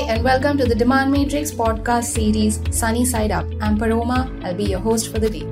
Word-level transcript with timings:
Hi, 0.00 0.14
and 0.14 0.24
welcome 0.24 0.56
to 0.56 0.64
the 0.64 0.74
Demand 0.74 1.12
Matrix 1.12 1.50
podcast 1.50 2.04
series 2.04 2.58
Sunny 2.74 3.04
Side 3.04 3.30
Up. 3.30 3.44
I'm 3.60 3.76
Paroma. 3.76 4.34
I'll 4.42 4.54
be 4.54 4.64
your 4.64 4.80
host 4.80 5.12
for 5.12 5.18
the 5.18 5.28
day. 5.28 5.44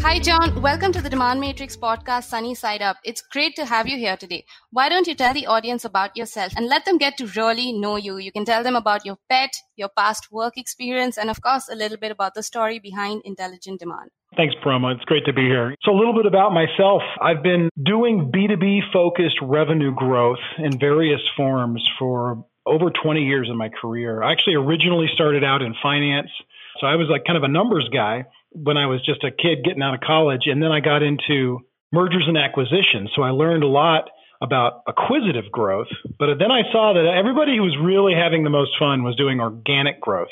Hi, 0.00 0.20
John. 0.20 0.62
Welcome 0.62 0.92
to 0.92 1.02
the 1.02 1.10
Demand 1.10 1.40
Matrix 1.40 1.76
podcast 1.76 2.28
Sunny 2.28 2.54
Side 2.54 2.82
Up. 2.82 2.98
It's 3.02 3.20
great 3.20 3.56
to 3.56 3.66
have 3.66 3.88
you 3.88 3.98
here 3.98 4.16
today. 4.16 4.44
Why 4.70 4.88
don't 4.88 5.08
you 5.08 5.16
tell 5.16 5.34
the 5.34 5.48
audience 5.48 5.84
about 5.84 6.16
yourself 6.16 6.52
and 6.56 6.68
let 6.68 6.84
them 6.84 6.98
get 6.98 7.16
to 7.16 7.26
really 7.26 7.72
know 7.72 7.96
you? 7.96 8.18
You 8.18 8.30
can 8.30 8.44
tell 8.44 8.62
them 8.62 8.76
about 8.76 9.04
your 9.04 9.18
pet, 9.28 9.56
your 9.74 9.88
past 9.88 10.30
work 10.30 10.56
experience, 10.56 11.18
and 11.18 11.30
of 11.30 11.42
course, 11.42 11.68
a 11.68 11.74
little 11.74 11.98
bit 11.98 12.12
about 12.12 12.34
the 12.34 12.44
story 12.44 12.78
behind 12.78 13.22
Intelligent 13.24 13.80
Demand. 13.80 14.10
Thanks, 14.36 14.54
Paroma. 14.62 14.92
It's 14.94 15.04
great 15.04 15.24
to 15.26 15.32
be 15.32 15.42
here. 15.42 15.74
So, 15.82 15.92
a 15.92 15.98
little 15.98 16.14
bit 16.14 16.26
about 16.26 16.52
myself. 16.52 17.02
I've 17.20 17.42
been 17.42 17.68
doing 17.82 18.30
B2B 18.32 18.92
focused 18.92 19.38
revenue 19.42 19.92
growth 19.92 20.38
in 20.58 20.78
various 20.78 21.20
forms 21.36 21.88
for 21.98 22.44
over 22.64 22.90
20 22.90 23.24
years 23.24 23.48
in 23.50 23.56
my 23.56 23.70
career. 23.70 24.22
I 24.22 24.32
actually 24.32 24.54
originally 24.54 25.08
started 25.12 25.42
out 25.42 25.62
in 25.62 25.74
finance. 25.82 26.30
So, 26.80 26.86
I 26.86 26.94
was 26.94 27.08
like 27.08 27.24
kind 27.24 27.36
of 27.36 27.42
a 27.42 27.48
numbers 27.48 27.88
guy 27.92 28.26
when 28.52 28.76
I 28.76 28.86
was 28.86 29.04
just 29.04 29.24
a 29.24 29.32
kid 29.32 29.64
getting 29.64 29.82
out 29.82 29.94
of 29.94 30.00
college. 30.00 30.46
And 30.46 30.62
then 30.62 30.70
I 30.70 30.78
got 30.78 31.02
into 31.02 31.60
mergers 31.92 32.24
and 32.28 32.38
acquisitions. 32.38 33.10
So, 33.16 33.22
I 33.22 33.30
learned 33.30 33.64
a 33.64 33.68
lot 33.68 34.10
about 34.40 34.82
acquisitive 34.86 35.50
growth. 35.50 35.88
But 36.18 36.38
then 36.38 36.50
I 36.50 36.62
saw 36.72 36.94
that 36.94 37.04
everybody 37.04 37.56
who 37.56 37.62
was 37.62 37.76
really 37.76 38.14
having 38.14 38.44
the 38.44 38.50
most 38.50 38.72
fun 38.78 39.02
was 39.02 39.16
doing 39.16 39.40
organic 39.40 40.00
growth. 40.00 40.28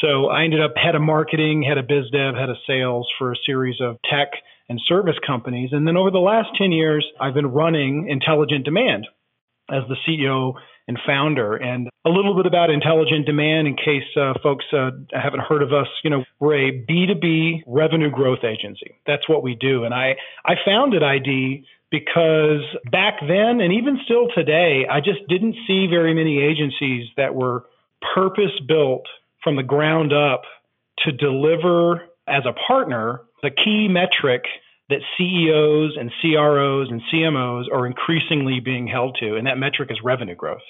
So 0.00 0.26
I 0.26 0.44
ended 0.44 0.60
up 0.60 0.72
head 0.76 0.94
of 0.94 1.02
marketing, 1.02 1.62
head 1.62 1.78
of 1.78 1.86
biz 1.88 2.10
dev, 2.12 2.34
head 2.34 2.50
of 2.50 2.56
sales 2.66 3.08
for 3.18 3.32
a 3.32 3.36
series 3.44 3.80
of 3.80 3.96
tech 4.08 4.28
and 4.68 4.80
service 4.86 5.16
companies. 5.26 5.70
And 5.72 5.86
then 5.86 5.96
over 5.96 6.10
the 6.10 6.18
last 6.18 6.50
10 6.56 6.72
years, 6.72 7.06
I've 7.20 7.34
been 7.34 7.48
running 7.48 8.08
Intelligent 8.08 8.64
Demand 8.64 9.06
as 9.70 9.82
the 9.88 9.96
CEO 10.06 10.54
and 10.86 10.98
founder. 11.06 11.54
And 11.56 11.88
a 12.06 12.10
little 12.10 12.34
bit 12.34 12.46
about 12.46 12.70
Intelligent 12.70 13.26
Demand 13.26 13.68
in 13.68 13.76
case 13.76 14.08
uh, 14.16 14.32
folks 14.42 14.64
uh, 14.72 14.90
haven't 15.12 15.40
heard 15.40 15.62
of 15.62 15.72
us. 15.72 15.88
You 16.02 16.10
know, 16.10 16.24
we're 16.40 16.68
a 16.68 16.86
B2B 16.86 17.64
revenue 17.66 18.10
growth 18.10 18.44
agency. 18.44 18.96
That's 19.06 19.28
what 19.28 19.42
we 19.42 19.54
do. 19.54 19.84
And 19.84 19.92
I, 19.92 20.16
I 20.44 20.54
founded 20.64 21.02
ID 21.02 21.64
because 21.90 22.62
back 22.90 23.20
then 23.20 23.60
and 23.60 23.72
even 23.72 23.98
still 24.04 24.28
today, 24.34 24.86
I 24.90 25.00
just 25.00 25.26
didn't 25.28 25.56
see 25.66 25.86
very 25.88 26.14
many 26.14 26.40
agencies 26.40 27.08
that 27.16 27.34
were 27.34 27.64
purpose 28.14 28.58
built 28.66 29.06
from 29.42 29.56
the 29.56 29.62
ground 29.62 30.12
up 30.12 30.42
to 31.04 31.12
deliver 31.12 32.02
as 32.26 32.44
a 32.46 32.52
partner 32.66 33.22
the 33.42 33.50
key 33.50 33.88
metric 33.88 34.42
that 34.88 35.00
CEOs 35.16 35.96
and 35.98 36.10
CROs 36.20 36.88
and 36.90 37.02
CMOs 37.12 37.64
are 37.72 37.86
increasingly 37.86 38.60
being 38.60 38.86
held 38.86 39.16
to, 39.20 39.36
and 39.36 39.46
that 39.46 39.58
metric 39.58 39.90
is 39.90 39.98
revenue 40.02 40.34
growth. 40.34 40.62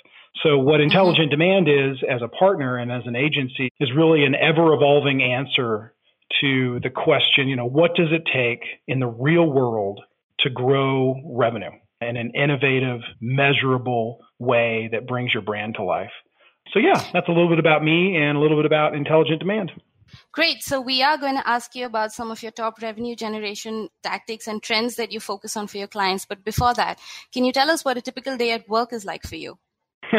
So, 0.43 0.59
what 0.59 0.81
Intelligent 0.81 1.31
Demand 1.31 1.69
is 1.69 1.99
as 2.09 2.21
a 2.23 2.29
partner 2.29 2.77
and 2.77 2.91
as 2.93 3.03
an 3.07 3.17
agency 3.17 3.71
is 3.81 3.91
really 3.97 4.25
an 4.25 4.35
ever 4.35 4.75
evolving 4.75 5.23
answer 5.23 5.95
to 6.41 6.81
the 6.83 6.91
question, 6.91 7.49
you 7.49 7.57
know, 7.57 7.69
what 7.69 7.95
does 7.95 8.09
it 8.13 8.23
take 8.33 8.63
in 8.87 9.01
the 9.01 9.07
real 9.07 9.47
world 9.47 10.01
to 10.41 10.51
grow 10.51 11.15
revenue 11.25 11.71
in 12.01 12.17
an 12.17 12.33
innovative, 12.35 13.01
measurable 13.21 14.19
way 14.39 14.89
that 14.93 15.07
brings 15.07 15.33
your 15.33 15.43
brand 15.43 15.77
to 15.77 15.85
life? 15.85 16.13
So, 16.73 16.79
yeah, 16.79 17.03
that's 17.13 17.29
a 17.29 17.33
little 17.33 17.49
bit 17.49 17.59
about 17.59 17.83
me 17.83 18.17
and 18.17 18.37
a 18.37 18.41
little 18.41 18.57
bit 18.57 18.67
about 18.67 18.95
intelligent 18.95 19.41
demand. 19.41 19.73
Great. 20.33 20.63
So, 20.63 20.81
we 20.81 21.03
are 21.03 21.19
going 21.19 21.37
to 21.37 21.49
ask 21.49 21.75
you 21.75 21.87
about 21.87 22.13
some 22.13 22.31
of 22.31 22.43
your 22.43 22.53
top 22.53 22.81
revenue 22.83 23.17
generation 23.17 23.89
tactics 24.03 24.47
and 24.47 24.63
trends 24.63 24.97
that 24.97 25.13
you 25.13 25.21
focus 25.21 25.57
on 25.57 25.67
for 25.67 25.79
your 25.79 25.89
clients. 25.89 26.25
But 26.25 26.45
before 26.45 26.75
that, 26.75 26.99
can 27.33 27.45
you 27.45 27.53
tell 27.53 27.71
us 27.71 27.85
what 27.85 27.97
a 27.97 28.03
typical 28.03 28.37
day 28.37 28.53
at 28.53 28.69
work 28.69 28.93
is 28.93 29.05
like 29.05 29.25
for 29.25 29.37
you? 29.37 29.59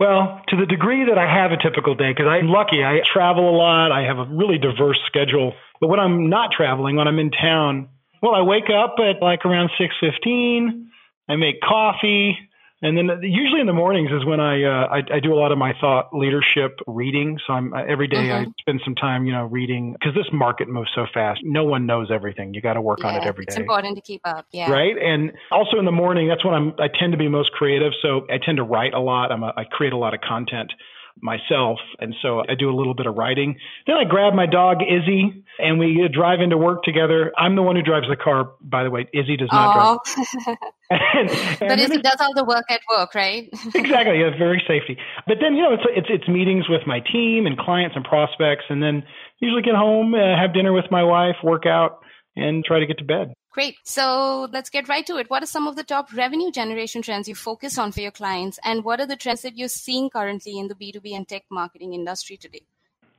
well, 0.00 0.40
to 0.48 0.56
the 0.56 0.66
degree 0.66 1.04
that 1.08 1.18
I 1.18 1.32
have 1.32 1.52
a 1.52 1.62
typical 1.62 1.94
day, 1.94 2.10
because 2.10 2.26
I'm 2.28 2.48
lucky, 2.48 2.82
I 2.84 3.00
travel 3.12 3.48
a 3.48 3.56
lot, 3.56 3.92
I 3.92 4.02
have 4.02 4.18
a 4.18 4.24
really 4.24 4.58
diverse 4.58 4.98
schedule. 5.06 5.52
But 5.80 5.88
when 5.88 6.00
I'm 6.00 6.28
not 6.28 6.50
traveling, 6.56 6.96
when 6.96 7.08
I'm 7.08 7.18
in 7.18 7.30
town, 7.30 7.88
well, 8.22 8.34
I 8.34 8.42
wake 8.42 8.70
up 8.70 8.96
at 8.98 9.20
like 9.20 9.44
around 9.44 9.70
6:15. 9.78 10.86
I 11.28 11.36
make 11.36 11.60
coffee. 11.60 12.38
And 12.82 12.96
then 12.98 13.08
usually 13.22 13.60
in 13.60 13.66
the 13.66 13.72
mornings 13.72 14.10
is 14.10 14.24
when 14.26 14.40
I, 14.40 14.64
uh, 14.64 14.88
I, 14.88 15.16
I 15.16 15.20
do 15.20 15.32
a 15.32 15.38
lot 15.38 15.52
of 15.52 15.58
my 15.58 15.72
thought 15.80 16.08
leadership 16.12 16.80
reading. 16.88 17.38
So 17.46 17.52
I'm 17.52 17.72
every 17.74 18.08
day 18.08 18.28
mm-hmm. 18.28 18.50
I 18.50 18.52
spend 18.60 18.80
some 18.84 18.96
time, 18.96 19.24
you 19.24 19.32
know, 19.32 19.44
reading 19.44 19.92
because 19.92 20.14
this 20.14 20.26
market 20.32 20.68
moves 20.68 20.90
so 20.94 21.06
fast. 21.14 21.40
No 21.44 21.62
one 21.62 21.86
knows 21.86 22.10
everything. 22.10 22.54
You 22.54 22.60
got 22.60 22.74
to 22.74 22.80
work 22.80 22.98
yeah, 23.00 23.08
on 23.08 23.14
it 23.16 23.24
every 23.24 23.44
day. 23.44 23.52
It's 23.52 23.58
important 23.58 23.94
to 23.96 24.02
keep 24.02 24.20
up. 24.24 24.46
Yeah. 24.50 24.70
Right. 24.70 24.96
And 24.98 25.32
also 25.52 25.78
in 25.78 25.84
the 25.84 25.92
morning, 25.92 26.28
that's 26.28 26.44
when 26.44 26.54
I'm. 26.54 26.74
I 26.78 26.88
tend 26.88 27.12
to 27.12 27.18
be 27.18 27.28
most 27.28 27.52
creative. 27.52 27.92
So 28.02 28.26
I 28.28 28.38
tend 28.44 28.56
to 28.56 28.64
write 28.64 28.94
a 28.94 29.00
lot. 29.00 29.30
I'm 29.30 29.44
a, 29.44 29.52
I 29.56 29.64
create 29.64 29.92
a 29.92 29.96
lot 29.96 30.12
of 30.12 30.20
content 30.20 30.72
myself. 31.20 31.78
And 31.98 32.14
so 32.22 32.40
I 32.40 32.54
do 32.58 32.70
a 32.70 32.76
little 32.76 32.94
bit 32.94 33.06
of 33.06 33.14
writing. 33.14 33.56
Then 33.86 33.96
I 33.96 34.04
grab 34.04 34.34
my 34.34 34.46
dog, 34.46 34.78
Izzy, 34.82 35.44
and 35.58 35.78
we 35.78 36.08
drive 36.12 36.40
into 36.40 36.56
work 36.56 36.82
together. 36.82 37.32
I'm 37.36 37.56
the 37.56 37.62
one 37.62 37.76
who 37.76 37.82
drives 37.82 38.06
the 38.08 38.16
car, 38.16 38.52
by 38.60 38.84
the 38.84 38.90
way. 38.90 39.08
Izzy 39.12 39.36
does 39.36 39.48
not 39.52 39.74
Aww. 39.74 39.98
drive. 40.04 40.56
and, 40.90 41.30
and 41.30 41.58
but 41.60 41.78
Izzy 41.78 41.98
does 41.98 42.16
all 42.20 42.34
the 42.34 42.44
work 42.44 42.64
at 42.70 42.80
work, 42.90 43.14
right? 43.14 43.48
exactly. 43.74 44.20
Yeah, 44.20 44.36
very 44.38 44.62
safety. 44.66 44.98
But 45.26 45.38
then, 45.40 45.54
you 45.54 45.62
know, 45.62 45.74
it's, 45.74 45.84
it's, 45.96 46.08
it's 46.10 46.28
meetings 46.28 46.68
with 46.68 46.82
my 46.86 47.00
team 47.00 47.46
and 47.46 47.56
clients 47.58 47.96
and 47.96 48.04
prospects. 48.04 48.64
And 48.68 48.82
then 48.82 49.02
usually 49.40 49.62
get 49.62 49.74
home, 49.74 50.14
uh, 50.14 50.36
have 50.38 50.54
dinner 50.54 50.72
with 50.72 50.86
my 50.90 51.02
wife, 51.02 51.36
work 51.42 51.66
out, 51.66 52.00
and 52.36 52.64
try 52.64 52.80
to 52.80 52.86
get 52.86 52.98
to 52.98 53.04
bed. 53.04 53.32
Great. 53.52 53.76
So 53.84 54.48
let's 54.50 54.70
get 54.70 54.88
right 54.88 55.04
to 55.06 55.18
it. 55.18 55.28
What 55.28 55.42
are 55.42 55.46
some 55.46 55.68
of 55.68 55.76
the 55.76 55.84
top 55.84 56.12
revenue 56.14 56.50
generation 56.50 57.02
trends 57.02 57.28
you 57.28 57.34
focus 57.34 57.76
on 57.76 57.92
for 57.92 58.00
your 58.00 58.10
clients? 58.10 58.58
And 58.64 58.82
what 58.82 58.98
are 58.98 59.06
the 59.06 59.16
trends 59.16 59.42
that 59.42 59.58
you're 59.58 59.68
seeing 59.68 60.08
currently 60.08 60.58
in 60.58 60.68
the 60.68 60.74
B2B 60.74 61.14
and 61.14 61.28
tech 61.28 61.44
marketing 61.50 61.92
industry 61.92 62.38
today? 62.38 62.62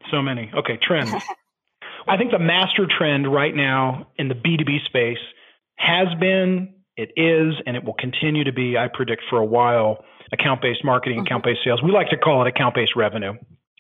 So 0.10 0.24
many. 0.24 0.52
Okay, 0.58 0.80
trends. 0.82 1.14
I 2.08 2.18
think 2.18 2.32
the 2.32 2.40
master 2.40 2.88
trend 2.98 3.32
right 3.32 3.56
now 3.56 4.08
in 4.18 4.28
the 4.28 4.34
B2B 4.34 4.86
space 4.86 5.24
has 5.76 6.08
been, 6.20 6.74
it 6.98 7.12
is, 7.16 7.54
and 7.68 7.78
it 7.78 7.84
will 7.84 7.94
continue 7.94 8.44
to 8.44 8.52
be, 8.52 8.76
I 8.76 8.88
predict 8.92 9.22
for 9.30 9.38
a 9.38 9.46
while, 9.46 10.04
account 10.32 10.64
based 10.64 10.84
marketing, 10.84 11.20
mm-hmm. 11.20 11.28
account 11.28 11.44
based 11.44 11.60
sales. 11.64 11.82
We 11.84 11.92
like 11.92 12.10
to 12.10 12.18
call 12.18 12.44
it 12.44 12.48
account 12.48 12.74
based 12.74 12.96
revenue. 12.96 13.34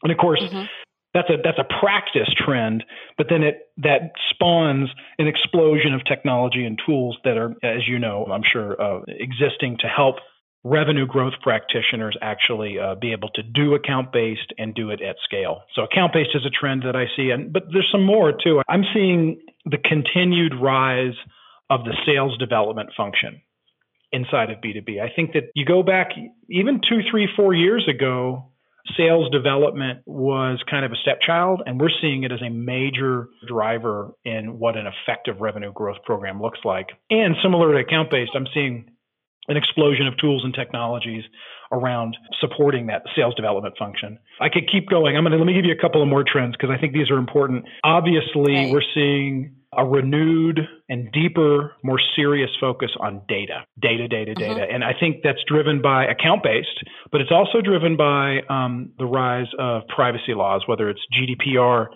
And 0.03 0.11
of 0.11 0.17
course, 0.19 0.39
mm-hmm 0.39 0.65
that's 1.13 1.29
a 1.29 1.37
that's 1.43 1.59
a 1.59 1.79
practice 1.79 2.29
trend, 2.35 2.83
but 3.17 3.27
then 3.29 3.43
it 3.43 3.69
that 3.77 4.13
spawns 4.31 4.89
an 5.19 5.27
explosion 5.27 5.93
of 5.93 6.03
technology 6.05 6.65
and 6.65 6.79
tools 6.85 7.17
that 7.23 7.37
are, 7.37 7.51
as 7.63 7.87
you 7.87 7.99
know, 7.99 8.25
I'm 8.25 8.43
sure, 8.43 8.79
uh, 8.81 9.01
existing 9.07 9.77
to 9.81 9.87
help 9.87 10.15
revenue 10.63 11.05
growth 11.05 11.33
practitioners 11.41 12.17
actually 12.21 12.79
uh, 12.79 12.95
be 12.95 13.11
able 13.11 13.29
to 13.29 13.43
do 13.43 13.75
account 13.75 14.11
based 14.11 14.53
and 14.57 14.73
do 14.73 14.89
it 14.89 15.01
at 15.01 15.17
scale. 15.23 15.63
So 15.75 15.83
account 15.83 16.13
based 16.13 16.31
is 16.33 16.45
a 16.45 16.49
trend 16.49 16.83
that 16.83 16.95
I 16.95 17.05
see, 17.15 17.29
and 17.29 17.53
but 17.53 17.63
there's 17.71 17.89
some 17.91 18.03
more 18.03 18.31
too. 18.31 18.61
I'm 18.67 18.83
seeing 18.93 19.39
the 19.65 19.77
continued 19.77 20.53
rise 20.59 21.15
of 21.69 21.83
the 21.83 21.95
sales 22.05 22.37
development 22.37 22.89
function 22.95 23.41
inside 24.11 24.51
of 24.51 24.59
B2B. 24.59 25.01
I 25.01 25.13
think 25.13 25.33
that 25.33 25.51
you 25.55 25.65
go 25.65 25.83
back 25.83 26.11
even 26.49 26.81
two, 26.87 26.99
three, 27.09 27.27
four 27.35 27.53
years 27.53 27.87
ago 27.89 28.52
sales 28.97 29.29
development 29.31 29.99
was 30.05 30.61
kind 30.69 30.85
of 30.85 30.91
a 30.91 30.95
stepchild, 30.95 31.63
and 31.65 31.79
we're 31.79 31.89
seeing 32.01 32.23
it 32.23 32.31
as 32.31 32.41
a 32.41 32.49
major 32.49 33.27
driver 33.47 34.13
in 34.25 34.59
what 34.59 34.77
an 34.77 34.85
effective 34.87 35.39
revenue 35.39 35.71
growth 35.71 35.97
program 36.03 36.41
looks 36.41 36.59
like. 36.63 36.89
And 37.09 37.35
similar 37.41 37.73
to 37.73 37.79
account 37.79 38.11
based, 38.11 38.31
I'm 38.35 38.47
seeing 38.53 38.89
an 39.47 39.57
explosion 39.57 40.07
of 40.07 40.17
tools 40.17 40.43
and 40.43 40.53
technologies 40.53 41.23
around 41.71 42.15
supporting 42.39 42.87
that 42.87 43.03
sales 43.15 43.33
development 43.35 43.75
function. 43.77 44.19
I 44.39 44.49
could 44.49 44.69
keep 44.71 44.89
going. 44.89 45.17
I'm 45.17 45.23
going 45.23 45.31
to 45.31 45.37
let 45.37 45.47
me 45.47 45.53
give 45.53 45.65
you 45.65 45.73
a 45.73 45.81
couple 45.81 46.01
of 46.01 46.07
more 46.07 46.23
trends 46.23 46.55
because 46.55 46.69
I 46.69 46.79
think 46.79 46.93
these 46.93 47.09
are 47.09 47.17
important. 47.17 47.65
Obviously, 47.83 48.53
okay. 48.53 48.71
we're 48.71 48.83
seeing 48.93 49.55
a 49.75 49.85
renewed 49.85 50.59
and 50.93 51.11
deeper, 51.11 51.75
more 51.83 51.99
serious 52.15 52.51
focus 52.61 52.91
on 52.99 53.23
data, 53.27 53.65
data, 53.81 54.07
data, 54.07 54.35
data. 54.35 54.61
Mm-hmm. 54.61 54.75
And 54.75 54.83
I 54.83 54.93
think 54.99 55.21
that's 55.23 55.39
driven 55.47 55.81
by 55.81 56.05
account 56.05 56.43
based, 56.43 56.83
but 57.11 57.19
it's 57.19 57.31
also 57.31 57.61
driven 57.61 57.97
by 57.97 58.41
um, 58.47 58.91
the 58.99 59.05
rise 59.05 59.47
of 59.57 59.87
privacy 59.87 60.35
laws, 60.35 60.61
whether 60.67 60.91
it's 60.91 61.01
GDPR 61.11 61.87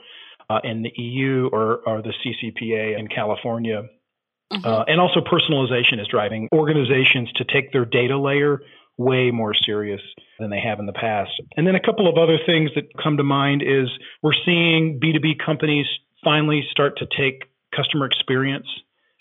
uh, 0.49 0.59
in 0.63 0.81
the 0.81 0.91
EU 0.95 1.47
or, 1.53 1.81
or 1.85 2.01
the 2.01 2.11
CCPA 2.25 2.97
in 2.97 3.07
California. 3.07 3.83
Mm-hmm. 4.51 4.65
Uh, 4.65 4.83
and 4.88 4.99
also 4.99 5.19
personalization 5.19 6.01
is 6.01 6.07
driving 6.07 6.49
organizations 6.51 7.31
to 7.33 7.44
take 7.44 7.71
their 7.71 7.85
data 7.85 8.17
layer 8.17 8.61
way 8.97 9.29
more 9.29 9.53
serious 9.53 10.01
than 10.39 10.49
they 10.49 10.59
have 10.59 10.79
in 10.79 10.88
the 10.88 10.94
past. 10.94 11.29
And 11.55 11.67
then 11.67 11.75
a 11.75 11.81
couple 11.81 12.09
of 12.09 12.17
other 12.17 12.39
things 12.44 12.71
that 12.73 12.85
come 13.03 13.17
to 13.17 13.23
mind 13.23 13.61
is 13.61 13.89
we're 14.23 14.31
seeing 14.44 14.99
B2B 14.99 15.45
companies 15.45 15.85
finally 16.23 16.65
start 16.71 16.97
to 16.97 17.05
take 17.15 17.44
customer 17.75 18.07
experience 18.07 18.65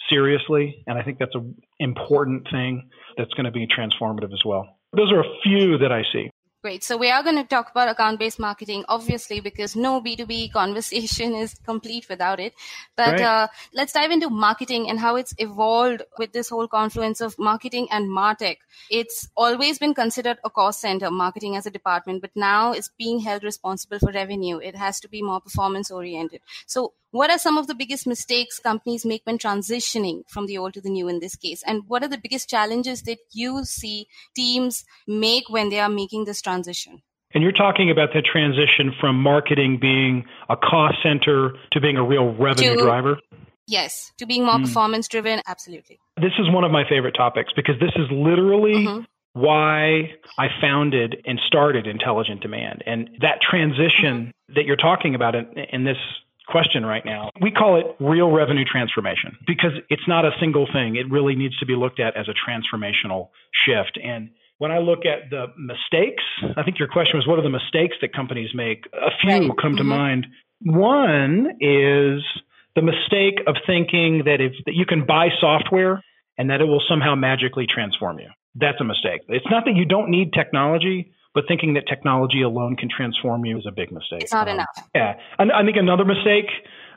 seriously. 0.08 0.82
And 0.86 0.98
I 0.98 1.02
think 1.02 1.18
that's 1.18 1.34
an 1.34 1.54
important 1.78 2.46
thing 2.50 2.88
that's 3.16 3.32
going 3.34 3.44
to 3.46 3.50
be 3.50 3.66
transformative 3.66 4.32
as 4.32 4.42
well. 4.44 4.78
Those 4.96 5.12
are 5.12 5.20
a 5.20 5.30
few 5.42 5.78
that 5.78 5.92
I 5.92 6.02
see. 6.12 6.30
Great. 6.66 6.82
So 6.82 6.96
we 6.96 7.10
are 7.10 7.22
going 7.22 7.36
to 7.36 7.44
talk 7.44 7.70
about 7.70 7.86
account 7.88 8.18
based 8.18 8.40
marketing, 8.40 8.84
obviously, 8.88 9.38
because 9.38 9.76
no 9.76 10.00
B2B 10.00 10.52
conversation 10.60 11.32
is 11.32 11.54
complete 11.64 12.08
without 12.08 12.40
it. 12.40 12.54
But 12.96 13.20
right. 13.20 13.20
uh, 13.20 13.48
let's 13.72 13.92
dive 13.92 14.10
into 14.10 14.30
marketing 14.30 14.90
and 14.90 14.98
how 14.98 15.14
it's 15.14 15.32
evolved 15.38 16.02
with 16.18 16.32
this 16.32 16.48
whole 16.48 16.66
confluence 16.66 17.20
of 17.20 17.38
marketing 17.38 17.86
and 17.92 18.10
MarTech. 18.10 18.56
It's 18.90 19.28
always 19.36 19.78
been 19.78 19.94
considered 19.94 20.38
a 20.44 20.50
cost 20.50 20.80
center, 20.80 21.08
marketing 21.08 21.54
as 21.54 21.66
a 21.66 21.70
department, 21.70 22.20
but 22.20 22.32
now 22.34 22.72
it's 22.72 22.90
being 22.98 23.20
held 23.20 23.44
responsible 23.44 24.00
for 24.00 24.10
revenue. 24.10 24.58
It 24.58 24.74
has 24.74 24.98
to 25.02 25.08
be 25.08 25.22
more 25.22 25.40
performance 25.40 25.92
oriented. 25.92 26.40
So 26.66 26.94
what 27.16 27.30
are 27.30 27.38
some 27.38 27.56
of 27.56 27.66
the 27.66 27.74
biggest 27.74 28.06
mistakes 28.06 28.58
companies 28.58 29.04
make 29.04 29.22
when 29.24 29.38
transitioning 29.38 30.22
from 30.28 30.46
the 30.46 30.58
old 30.58 30.74
to 30.74 30.80
the 30.80 30.90
new 30.90 31.08
in 31.08 31.18
this 31.20 31.34
case? 31.34 31.62
And 31.66 31.82
what 31.88 32.02
are 32.02 32.08
the 32.08 32.18
biggest 32.18 32.48
challenges 32.48 33.02
that 33.02 33.18
you 33.32 33.64
see 33.64 34.06
teams 34.34 34.84
make 35.06 35.48
when 35.48 35.70
they 35.70 35.80
are 35.80 35.88
making 35.88 36.26
this 36.26 36.42
transition? 36.42 37.02
And 37.34 37.42
you're 37.42 37.52
talking 37.52 37.90
about 37.90 38.12
the 38.12 38.22
transition 38.22 38.94
from 39.00 39.16
marketing 39.16 39.78
being 39.80 40.24
a 40.48 40.56
cost 40.56 40.96
center 41.02 41.52
to 41.72 41.80
being 41.80 41.96
a 41.96 42.04
real 42.04 42.34
revenue 42.34 42.76
to, 42.76 42.82
driver? 42.82 43.18
Yes, 43.66 44.12
to 44.18 44.26
being 44.26 44.44
more 44.44 44.56
mm. 44.56 44.64
performance 44.64 45.08
driven, 45.08 45.40
absolutely. 45.46 45.98
This 46.16 46.32
is 46.38 46.50
one 46.50 46.64
of 46.64 46.70
my 46.70 46.88
favorite 46.88 47.14
topics 47.14 47.52
because 47.56 47.74
this 47.80 47.92
is 47.96 48.06
literally 48.10 48.74
mm-hmm 48.74 49.04
why 49.36 50.14
I 50.38 50.46
founded 50.62 51.16
and 51.26 51.38
started 51.46 51.86
Intelligent 51.86 52.40
Demand. 52.40 52.82
And 52.86 53.10
that 53.20 53.42
transition 53.42 54.32
mm-hmm. 54.32 54.54
that 54.54 54.64
you're 54.64 54.76
talking 54.76 55.14
about 55.14 55.34
in, 55.34 55.46
in, 55.70 55.84
this 55.84 55.98
question 56.46 56.84
right 56.86 57.04
now. 57.04 57.30
We 57.40 57.50
call 57.50 57.78
it 57.78 57.86
real 58.00 58.30
revenue 58.30 58.64
transformation 58.64 59.36
because 59.46 59.72
it's 59.90 60.06
not 60.06 60.24
a 60.24 60.30
single 60.40 60.66
thing. 60.72 60.96
It 60.96 61.10
really 61.10 61.34
needs 61.34 61.56
to 61.58 61.66
be 61.66 61.74
looked 61.74 62.00
at 62.00 62.16
as 62.16 62.26
a 62.28 62.34
transformational 62.34 63.28
shift. 63.66 63.98
And 64.02 64.30
when 64.58 64.70
I 64.70 64.78
look 64.78 65.00
at 65.04 65.30
the 65.30 65.46
mistakes, 65.58 66.22
I 66.56 66.62
think 66.62 66.78
your 66.78 66.88
question 66.88 67.18
was 67.18 67.26
what 67.26 67.38
are 67.38 67.42
the 67.42 67.50
mistakes 67.50 67.96
that 68.00 68.14
companies 68.14 68.50
make? 68.54 68.84
A 68.92 69.10
few 69.20 69.30
right. 69.30 69.50
come 69.60 69.72
mm-hmm. 69.72 69.76
to 69.78 69.84
mind. 69.84 70.26
One 70.62 71.48
is 71.60 72.22
the 72.74 72.82
mistake 72.82 73.40
of 73.46 73.56
thinking 73.66 74.22
that 74.24 74.40
if 74.40 74.52
that 74.64 74.74
you 74.74 74.86
can 74.86 75.04
buy 75.06 75.28
software 75.40 76.02
and 76.38 76.50
that 76.50 76.60
it 76.60 76.64
will 76.64 76.82
somehow 76.88 77.14
magically 77.14 77.66
transform 77.66 78.18
you. 78.18 78.28
That's 78.54 78.80
a 78.80 78.84
mistake. 78.84 79.22
It's 79.28 79.46
not 79.50 79.64
that 79.66 79.74
you 79.74 79.84
don't 79.84 80.10
need 80.10 80.32
technology, 80.32 81.12
but 81.36 81.44
thinking 81.46 81.74
that 81.74 81.86
technology 81.86 82.40
alone 82.40 82.76
can 82.76 82.88
transform 82.88 83.44
you 83.44 83.58
is 83.58 83.66
a 83.66 83.70
big 83.70 83.92
mistake. 83.92 84.22
It's 84.22 84.32
not 84.32 84.48
um, 84.48 84.54
enough. 84.54 84.88
Yeah. 84.94 85.20
And 85.38 85.52
I 85.52 85.62
think 85.64 85.76
another 85.76 86.06
mistake, 86.06 86.46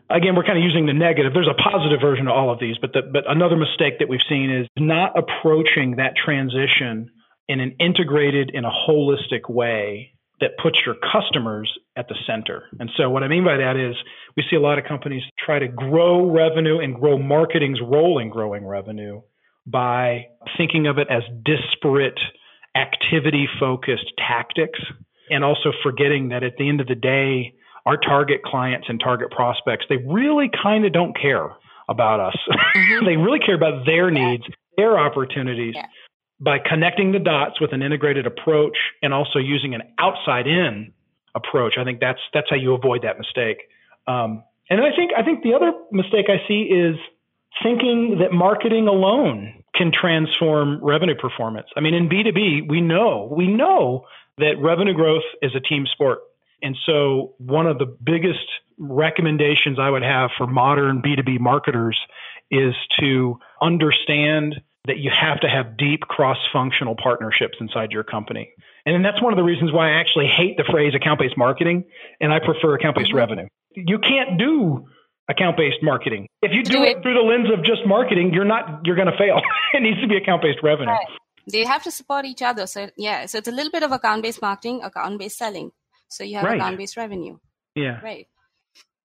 again, 0.10 0.34
we're 0.34 0.46
kind 0.46 0.58
of 0.58 0.64
using 0.64 0.86
the 0.86 0.94
negative. 0.94 1.34
There's 1.34 1.50
a 1.50 1.62
positive 1.62 2.00
version 2.00 2.30
of 2.30 2.34
all 2.34 2.50
of 2.50 2.58
these, 2.58 2.78
but 2.80 2.94
the, 2.94 3.02
but 3.02 3.30
another 3.30 3.58
mistake 3.58 4.00
that 4.00 4.08
we've 4.08 4.24
seen 4.30 4.50
is 4.50 4.66
not 4.78 5.12
approaching 5.20 5.98
that 5.98 6.14
transition 6.16 7.12
in 7.50 7.60
an 7.60 7.76
integrated, 7.82 8.52
in 8.54 8.64
a 8.64 8.72
holistic 8.72 9.50
way 9.50 10.14
that 10.40 10.52
puts 10.58 10.80
your 10.86 10.96
customers 10.96 11.70
at 11.98 12.08
the 12.08 12.16
center. 12.26 12.64
And 12.80 12.90
so 12.96 13.10
what 13.10 13.24
I 13.24 13.28
mean 13.28 13.44
by 13.44 13.58
that 13.58 13.76
is 13.76 13.94
we 14.38 14.44
see 14.50 14.56
a 14.56 14.62
lot 14.62 14.80
of 14.80 14.86
companies 14.86 15.24
try 15.38 15.60
to 15.60 15.68
grow 15.68 16.32
revenue 16.32 16.80
and 16.80 16.96
grow 16.96 17.18
marketing's 17.18 17.82
role 17.82 18.20
in 18.20 18.30
growing 18.30 18.66
revenue 18.66 19.20
by 19.68 20.28
thinking 20.58 20.88
of 20.88 20.98
it 20.98 21.10
as 21.10 21.24
disparate 21.44 22.20
activity 22.80 23.48
focused 23.60 24.12
tactics 24.18 24.80
and 25.30 25.44
also 25.44 25.72
forgetting 25.84 26.30
that 26.30 26.44
at 26.44 26.54
the 26.58 26.68
end 26.68 26.81
of 26.81 26.88
the 26.88 26.96
day, 26.96 27.54
our 27.86 27.98
target 27.98 28.44
clients 28.44 28.88
and 28.90 29.00
target 29.00 29.31
prospects, 29.31 29.86
they 29.90 29.98
really 29.98 30.50
kind 30.62 30.86
of 30.86 30.94
don't 30.94 31.16
care 31.20 31.50
about 31.88 32.20
us. 32.20 32.38
Mm-hmm. 32.50 33.06
they 33.06 33.18
really 33.18 33.40
care 33.40 33.56
about 33.56 33.86
their 33.86 34.12
needs, 34.12 34.44
their 34.78 34.98
opportunities. 34.98 35.74
Yeah. 35.76 35.86
By 36.42 36.58
connecting 36.60 37.12
the 37.12 37.20
dots 37.20 37.60
with 37.60 37.74
an 37.74 37.81
integrated 37.81 38.26
approach 38.26 38.78
and 39.02 39.14
also 39.14 39.40
using 39.40 39.76
an 39.76 39.81
outside 39.98 40.48
in 40.48 40.94
approach, 41.36 41.74
I 41.78 41.84
think 41.84 42.00
that's 42.00 42.20
that's 42.34 42.48
how 42.50 42.56
you 42.56 42.74
avoid 42.74 43.02
that 43.04 43.18
mistake. 43.18 43.58
Um, 44.08 44.44
and 44.70 44.80
I 44.80 44.96
think 44.96 45.12
I 45.18 45.24
think 45.24 45.44
the 45.44 45.54
other 45.54 45.74
mistake 45.92 46.28
I 46.30 46.48
see 46.48 46.62
is 46.62 46.96
thinking 47.62 48.20
that 48.22 48.31
marketing 48.31 48.88
alone 48.88 49.59
can 49.80 49.92
transform 49.94 50.84
revenue 50.84 51.16
performance. 51.16 51.68
I 51.78 51.80
mean, 51.80 51.94
in 51.94 52.10
B2B, 52.10 52.70
we 52.70 52.81
know, 52.81 53.34
we 53.36 53.48
know 53.48 54.06
that 54.38 54.60
revenue 54.60 54.94
growth 54.94 55.24
is 55.42 55.56
a 55.56 55.62
team 55.62 55.86
sport. 55.88 56.20
And 56.62 56.76
so 56.86 57.34
one 57.38 57.66
of 57.66 57.80
the 57.80 57.86
biggest 57.86 58.46
recommendations 58.78 59.80
I 59.80 59.90
would 59.90 60.04
have 60.04 60.31
for 60.38 60.48
modern 60.48 61.02
B2B 61.02 61.40
marketers 61.40 61.98
is 62.52 62.74
to 63.00 63.40
understand 63.62 64.56
that 64.86 64.98
you 64.98 65.12
have 65.12 65.40
to 65.42 65.48
have 65.50 65.78
deep 65.78 66.02
cross-functional 66.02 66.98
partnerships 67.02 67.58
inside 67.62 67.92
your 67.92 68.04
company. 68.04 68.52
And 68.86 69.06
that's 69.06 69.22
one 69.22 69.31
of 69.31 69.38
the 69.38 69.44
reasons 69.44 69.72
why 69.72 69.92
I 69.92 70.00
actually 70.00 70.28
hate 70.28 70.58
the 70.58 70.66
phrase 70.70 70.94
account-based 70.94 71.38
marketing 71.38 71.86
and 72.20 72.34
I 72.34 72.40
prefer 72.40 72.76
account-based 72.76 73.10
mm-hmm. 73.10 73.18
revenue. 73.18 73.48
You 73.76 74.00
can't 74.00 74.38
do 74.38 74.88
account 75.30 75.58
based 75.58 75.78
marketing. 75.81 76.28
If 76.42 76.52
you 76.52 76.64
do, 76.64 76.74
do 76.74 76.84
it, 76.84 76.98
it, 76.98 77.04
through 77.04 77.14
the 77.14 77.22
lens 77.22 77.48
of 77.52 77.64
just 77.64 77.86
marketing, 77.86 78.34
you're 78.34 78.46
not 78.46 78.81
you're 78.86 78.96
going 78.96 79.12
to 79.12 79.18
fail. 79.18 79.42
it 79.74 79.81
needs 79.81 80.02
to 80.02 80.08
be 80.08 80.18
account 80.18 80.42
based 80.42 80.60
revenue. 80.64 80.92
Right. 80.92 81.08
They 81.52 81.64
have 81.66 81.84
to 81.84 81.92
support 81.92 82.26
each 82.26 82.42
other. 82.42 82.68
So 82.68 82.90
yeah, 82.98 83.26
so 83.26 83.38
it's 83.38 83.48
a 83.48 83.52
little 83.52 83.72
bit 83.72 83.84
of 83.84 83.92
account 83.92 84.24
based 84.24 84.42
marketing, 84.42 84.81
account 84.84 85.20
based 85.20 85.38
selling. 85.38 85.72
So 86.10 86.24
you 86.24 86.36
have 86.36 86.46
right. 86.46 86.58
account 86.58 86.78
based 86.78 86.98
revenue. 86.98 87.38
Yeah. 87.76 88.00
Right. 88.02 88.28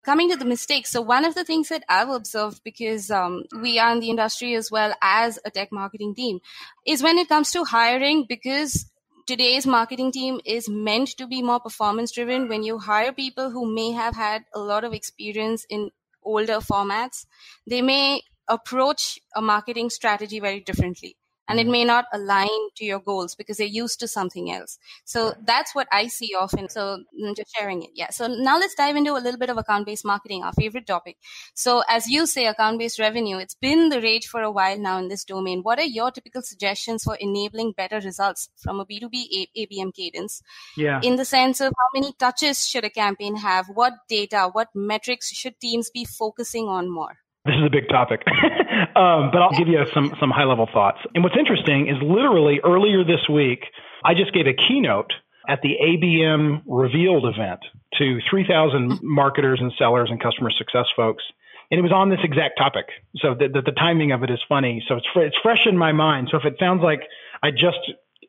Coming 0.04 0.30
to 0.30 0.36
the 0.36 0.44
mistakes. 0.44 0.90
So 0.90 1.00
one 1.00 1.24
of 1.24 1.36
the 1.36 1.44
things 1.44 1.69
that 1.69 1.84
I've 1.88 2.08
observed 2.08 2.62
because 2.64 3.10
um, 3.10 3.44
we 3.60 3.78
are 3.78 3.92
in 3.92 4.00
the 4.00 4.10
industry 4.10 4.54
as 4.54 4.69
well 4.69 4.92
as 5.00 5.38
a 5.44 5.50
tech 5.50 5.70
marketing 5.70 6.14
team 6.16 6.40
is 6.84 7.02
when 7.02 7.19
it 7.19 7.28
comes 7.28 7.52
to 7.52 7.64
hiring 7.64 8.26
because 8.28 8.90
today's 9.26 9.64
marketing 9.64 10.10
team 10.10 10.40
is 10.44 10.69
meant 10.69 11.10
to 11.19 11.28
be 11.28 11.40
more 11.40 11.60
performance 11.60 12.10
driven 12.10 12.48
when 12.48 12.64
you 12.64 12.78
hire 12.78 13.12
people 13.12 13.50
who 13.50 13.72
may 13.72 13.92
have 13.92 14.16
had 14.16 14.42
a 14.52 14.58
lot 14.58 14.82
of 14.82 14.92
experience 14.92 15.64
in 15.70 15.90
older 16.22 16.58
formats, 16.58 17.26
they 17.66 17.82
may 17.82 18.22
approach 18.48 19.19
a 19.34 19.42
marketing 19.42 19.90
strategy 19.90 20.40
very 20.40 20.60
differently 20.60 21.16
and 21.48 21.58
it 21.58 21.64
mm-hmm. 21.64 21.72
may 21.72 21.84
not 21.84 22.06
align 22.12 22.48
to 22.76 22.84
your 22.84 23.00
goals 23.00 23.34
because 23.34 23.56
they're 23.56 23.66
used 23.66 24.00
to 24.00 24.08
something 24.08 24.50
else. 24.50 24.78
So 25.04 25.34
that's 25.44 25.74
what 25.74 25.88
I 25.92 26.06
see 26.06 26.34
often. 26.38 26.68
So 26.68 26.98
I'm 27.24 27.34
just 27.34 27.54
sharing 27.56 27.82
it. 27.82 27.90
Yeah. 27.94 28.10
So 28.10 28.26
now 28.26 28.58
let's 28.58 28.74
dive 28.74 28.96
into 28.96 29.12
a 29.12 29.20
little 29.20 29.38
bit 29.38 29.50
of 29.50 29.58
account 29.58 29.86
based 29.86 30.04
marketing, 30.04 30.42
our 30.44 30.52
favorite 30.52 30.86
topic. 30.86 31.16
So 31.54 31.82
as 31.88 32.08
you 32.08 32.26
say, 32.26 32.46
account 32.46 32.78
based 32.78 32.98
revenue, 32.98 33.38
it's 33.38 33.54
been 33.54 33.88
the 33.88 34.00
rage 34.00 34.26
for 34.26 34.42
a 34.42 34.50
while 34.50 34.78
now 34.78 34.98
in 34.98 35.08
this 35.08 35.24
domain. 35.24 35.60
What 35.62 35.78
are 35.78 35.84
your 35.84 36.10
typical 36.10 36.42
suggestions 36.42 37.04
for 37.04 37.16
enabling 37.16 37.72
better 37.72 38.00
results 38.00 38.48
from 38.56 38.80
a 38.80 38.86
B2B 38.86 39.48
ABM 39.56 39.94
cadence? 39.94 40.42
Yeah. 40.76 41.00
In 41.02 41.16
the 41.16 41.24
sense 41.24 41.60
of 41.60 41.72
how 41.78 42.00
many 42.00 42.12
touches 42.18 42.66
should 42.66 42.84
a 42.84 42.90
campaign 42.90 43.36
have? 43.36 43.66
What 43.68 43.94
data, 44.08 44.48
what 44.52 44.68
metrics 44.74 45.32
should 45.32 45.58
teams 45.60 45.90
be 45.90 46.04
focusing 46.04 46.68
on 46.68 46.88
more? 46.88 47.18
This 47.44 47.56
is 47.56 47.66
a 47.66 47.70
big 47.70 47.88
topic, 47.88 48.22
um, 48.94 49.30
but 49.32 49.42
I'll 49.42 49.56
give 49.58 49.66
you 49.66 49.84
some 49.92 50.14
some 50.20 50.30
high 50.30 50.44
level 50.44 50.68
thoughts. 50.72 50.98
And 51.14 51.24
what's 51.24 51.36
interesting 51.36 51.88
is 51.88 51.96
literally 52.00 52.60
earlier 52.62 53.02
this 53.02 53.28
week, 53.28 53.64
I 54.05 54.14
just 54.14 54.32
gave 54.32 54.46
a 54.46 54.55
keynote 54.55 55.12
at 55.48 55.60
the 55.60 55.74
ABM 55.82 56.62
Revealed 56.67 57.26
event 57.26 57.60
to 57.98 58.20
3,000 58.31 59.00
marketers 59.02 59.58
and 59.60 59.72
sellers 59.76 60.08
and 60.08 60.22
customer 60.22 60.50
success 60.50 60.86
folks, 60.94 61.24
and 61.70 61.81
it 61.81 61.82
was 61.82 61.93
on 61.93 62.10
this 62.10 62.20
exact 62.22 62.58
topic. 62.58 62.86
So 63.17 63.34
the, 63.34 63.48
the, 63.48 63.62
the 63.62 63.72
timing 63.72 64.12
of 64.12 64.22
it 64.22 64.31
is 64.31 64.38
funny. 64.48 64.84
So 64.86 64.96
it's 64.96 65.06
fr- 65.12 65.22
it's 65.22 65.36
fresh 65.43 65.67
in 65.67 65.76
my 65.76 65.90
mind. 65.90 66.28
So 66.31 66.38
if 66.38 66.44
it 66.44 66.56
sounds 66.60 66.82
like 66.82 67.00
I 67.43 67.50
just 67.50 67.81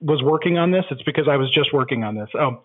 was 0.02 0.24
working 0.24 0.58
on 0.58 0.72
this, 0.72 0.86
it's 0.90 1.04
because 1.04 1.28
I 1.30 1.38
was 1.38 1.52
just 1.52 1.72
working 1.72 2.04
on 2.04 2.16
this. 2.16 2.30
Oh, 2.34 2.64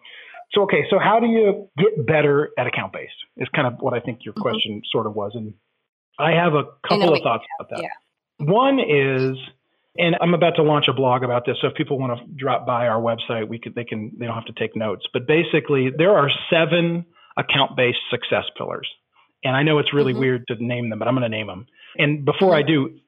so 0.53 0.63
okay. 0.63 0.85
So 0.89 0.99
how 0.99 1.21
do 1.21 1.27
you 1.27 1.69
get 1.77 2.07
better 2.07 2.51
at 2.57 2.67
account 2.67 2.93
based? 2.93 3.13
Is 3.37 3.49
kind 3.55 3.67
of 3.67 3.75
what 3.81 3.93
I 3.93 4.01
think 4.01 4.21
your 4.25 4.35
mm-hmm. 4.35 4.43
question 4.43 4.83
sort 4.91 5.07
of 5.07 5.15
was, 5.15 5.33
and 5.35 5.53
I 6.19 6.33
have 6.33 6.55
a 6.55 6.65
couple 6.87 7.15
of 7.15 7.23
thoughts 7.23 7.45
about 7.59 7.71
that. 7.71 7.83
Yeah. 7.83 8.47
One 8.47 8.79
is, 8.81 9.37
and 9.97 10.17
I'm 10.21 10.35
about 10.35 10.57
to 10.57 10.63
launch 10.63 10.87
a 10.89 10.93
blog 10.93 11.23
about 11.23 11.45
this, 11.47 11.57
so 11.61 11.69
if 11.69 11.75
people 11.75 11.99
want 11.99 12.19
to 12.19 12.27
drop 12.35 12.67
by 12.67 12.89
our 12.89 13.01
website, 13.01 13.49
we 13.49 13.59
could 13.59 13.75
they 13.75 13.85
can 13.85 14.13
they 14.19 14.27
don't 14.27 14.35
have 14.35 14.47
to 14.47 14.53
take 14.53 14.77
notes. 14.77 15.07
But 15.13 15.27
basically, 15.27 15.91
there 15.97 16.17
are 16.17 16.31
seven 16.51 17.05
account-based 17.37 17.99
success 18.11 18.45
pillars, 18.57 18.89
and 19.45 19.57
I 19.57 19.63
know 19.63 19.79
it's 19.79 19.93
really 19.93 20.13
mm-hmm. 20.13 20.21
weird 20.21 20.47
to 20.49 20.57
name 20.59 20.91
them, 20.91 20.99
but 20.99 21.09
I'm 21.09 21.15
going 21.15 21.31
to 21.31 21.37
name 21.37 21.47
them. 21.47 21.67
And 21.97 22.25
before 22.25 22.53
mm-hmm. 22.53 22.59
I 22.59 22.63
do, 22.63 22.99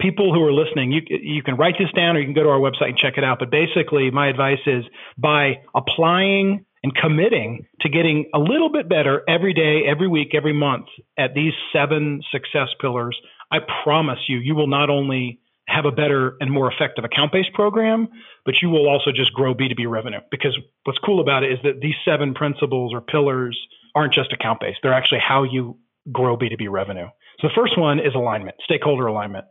people 0.00 0.34
who 0.34 0.42
are 0.44 0.52
listening, 0.52 0.92
you 0.92 1.02
you 1.08 1.42
can 1.42 1.56
write 1.56 1.76
this 1.78 1.90
down 1.92 2.16
or 2.16 2.20
you 2.20 2.26
can 2.26 2.34
go 2.34 2.42
to 2.42 2.48
our 2.48 2.58
website 2.58 2.88
and 2.88 2.98
check 2.98 3.14
it 3.16 3.24
out. 3.24 3.38
But 3.38 3.50
basically, 3.50 4.10
my 4.10 4.28
advice 4.28 4.60
is 4.66 4.84
by 5.16 5.62
applying 5.74 6.64
and 6.82 6.94
committing 6.94 7.66
to 7.80 7.88
getting 7.88 8.28
a 8.34 8.38
little 8.38 8.70
bit 8.70 8.88
better 8.88 9.22
every 9.28 9.54
day, 9.54 9.82
every 9.88 10.08
week, 10.08 10.34
every 10.34 10.52
month 10.52 10.86
at 11.18 11.34
these 11.34 11.52
seven 11.72 12.22
success 12.32 12.68
pillars, 12.80 13.16
I 13.52 13.58
promise 13.84 14.18
you, 14.28 14.38
you 14.38 14.54
will 14.54 14.66
not 14.66 14.90
only 14.90 15.40
have 15.68 15.84
a 15.84 15.92
better 15.92 16.36
and 16.40 16.50
more 16.50 16.72
effective 16.72 17.04
account 17.04 17.32
based 17.32 17.52
program, 17.54 18.08
but 18.44 18.54
you 18.60 18.68
will 18.68 18.88
also 18.88 19.12
just 19.12 19.32
grow 19.32 19.54
B2B 19.54 19.88
revenue. 19.88 20.18
Because 20.30 20.58
what's 20.84 20.98
cool 20.98 21.20
about 21.20 21.44
it 21.44 21.52
is 21.52 21.58
that 21.62 21.80
these 21.80 21.94
seven 22.04 22.34
principles 22.34 22.92
or 22.92 23.00
pillars 23.00 23.58
aren't 23.94 24.12
just 24.12 24.32
account 24.32 24.60
based, 24.60 24.78
they're 24.82 24.94
actually 24.94 25.20
how 25.26 25.44
you 25.44 25.78
grow 26.10 26.36
B2B 26.36 26.68
revenue. 26.68 27.06
So 27.40 27.48
the 27.48 27.54
first 27.54 27.78
one 27.78 28.00
is 28.00 28.14
alignment, 28.14 28.56
stakeholder 28.64 29.06
alignment. 29.06 29.44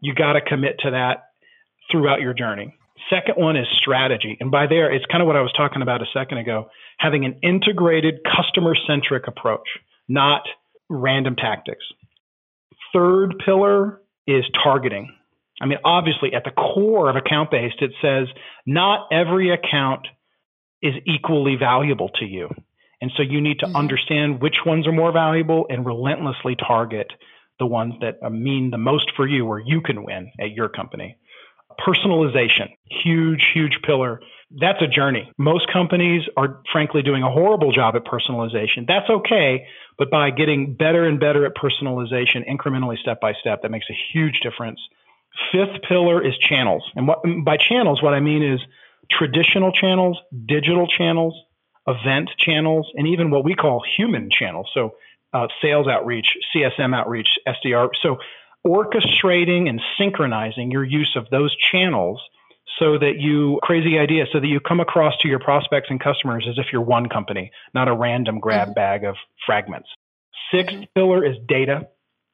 You 0.00 0.14
got 0.14 0.34
to 0.34 0.40
commit 0.40 0.76
to 0.80 0.92
that 0.92 1.24
throughout 1.90 2.20
your 2.20 2.34
journey. 2.34 2.77
Second 3.10 3.36
one 3.36 3.56
is 3.56 3.66
strategy. 3.76 4.36
And 4.40 4.50
by 4.50 4.66
there, 4.66 4.92
it's 4.92 5.06
kind 5.06 5.22
of 5.22 5.26
what 5.26 5.36
I 5.36 5.40
was 5.40 5.52
talking 5.56 5.82
about 5.82 6.02
a 6.02 6.06
second 6.12 6.38
ago, 6.38 6.68
having 6.98 7.24
an 7.24 7.38
integrated 7.42 8.20
customer 8.24 8.74
centric 8.86 9.26
approach, 9.26 9.68
not 10.08 10.42
random 10.88 11.36
tactics. 11.36 11.84
Third 12.92 13.34
pillar 13.44 14.00
is 14.26 14.44
targeting. 14.62 15.14
I 15.60 15.66
mean, 15.66 15.78
obviously, 15.84 16.34
at 16.34 16.44
the 16.44 16.50
core 16.50 17.08
of 17.08 17.16
account 17.16 17.50
based, 17.50 17.82
it 17.82 17.92
says 18.00 18.28
not 18.66 19.08
every 19.10 19.50
account 19.50 20.06
is 20.82 20.94
equally 21.06 21.56
valuable 21.56 22.10
to 22.20 22.24
you. 22.24 22.48
And 23.00 23.10
so 23.16 23.22
you 23.22 23.40
need 23.40 23.60
to 23.60 23.66
mm-hmm. 23.66 23.76
understand 23.76 24.40
which 24.40 24.56
ones 24.66 24.86
are 24.86 24.92
more 24.92 25.12
valuable 25.12 25.66
and 25.68 25.86
relentlessly 25.86 26.56
target 26.56 27.12
the 27.58 27.66
ones 27.66 27.94
that 28.00 28.22
mean 28.30 28.70
the 28.70 28.78
most 28.78 29.10
for 29.16 29.26
you 29.26 29.46
or 29.46 29.58
you 29.58 29.80
can 29.80 30.04
win 30.04 30.30
at 30.40 30.52
your 30.52 30.68
company. 30.68 31.16
Personalization, 31.80 32.70
huge, 32.84 33.46
huge 33.54 33.78
pillar. 33.84 34.20
That's 34.50 34.80
a 34.82 34.86
journey. 34.86 35.30
Most 35.38 35.70
companies 35.72 36.22
are 36.36 36.62
frankly 36.72 37.02
doing 37.02 37.22
a 37.22 37.30
horrible 37.30 37.70
job 37.70 37.94
at 37.96 38.04
personalization. 38.04 38.86
That's 38.86 39.08
okay, 39.08 39.66
but 39.98 40.10
by 40.10 40.30
getting 40.30 40.74
better 40.74 41.04
and 41.04 41.20
better 41.20 41.44
at 41.44 41.54
personalization 41.54 42.48
incrementally 42.48 42.98
step 42.98 43.20
by 43.20 43.34
step, 43.34 43.62
that 43.62 43.70
makes 43.70 43.86
a 43.90 43.96
huge 44.12 44.40
difference. 44.40 44.80
Fifth 45.52 45.82
pillar 45.86 46.24
is 46.24 46.36
channels. 46.38 46.82
And 46.96 47.06
what, 47.06 47.20
by 47.44 47.56
channels, 47.58 48.02
what 48.02 48.14
I 48.14 48.20
mean 48.20 48.42
is 48.42 48.60
traditional 49.10 49.70
channels, 49.72 50.18
digital 50.46 50.86
channels, 50.86 51.34
event 51.86 52.30
channels, 52.38 52.90
and 52.94 53.06
even 53.06 53.30
what 53.30 53.44
we 53.44 53.54
call 53.54 53.82
human 53.96 54.30
channels. 54.30 54.68
So 54.74 54.94
uh, 55.32 55.48
sales 55.60 55.86
outreach, 55.86 56.36
CSM 56.54 56.96
outreach, 56.96 57.28
SDR. 57.46 57.88
So 58.02 58.18
orchestrating 58.68 59.68
and 59.68 59.80
synchronizing 59.96 60.70
your 60.70 60.84
use 60.84 61.16
of 61.16 61.28
those 61.30 61.56
channels 61.56 62.20
so 62.78 62.98
that 62.98 63.14
you 63.18 63.58
crazy 63.62 63.98
idea 63.98 64.26
so 64.32 64.40
that 64.40 64.46
you 64.46 64.60
come 64.60 64.80
across 64.80 65.14
to 65.20 65.28
your 65.28 65.38
prospects 65.38 65.88
and 65.90 66.00
customers 66.00 66.46
as 66.48 66.58
if 66.58 66.66
you're 66.72 66.82
one 66.82 67.08
company 67.08 67.50
not 67.74 67.88
a 67.88 67.94
random 67.94 68.38
grab 68.38 68.68
mm-hmm. 68.68 68.74
bag 68.74 69.04
of 69.04 69.16
fragments. 69.46 69.88
6th 70.52 70.70
mm-hmm. 70.70 70.82
pillar 70.94 71.24
is 71.24 71.36
data. 71.48 71.88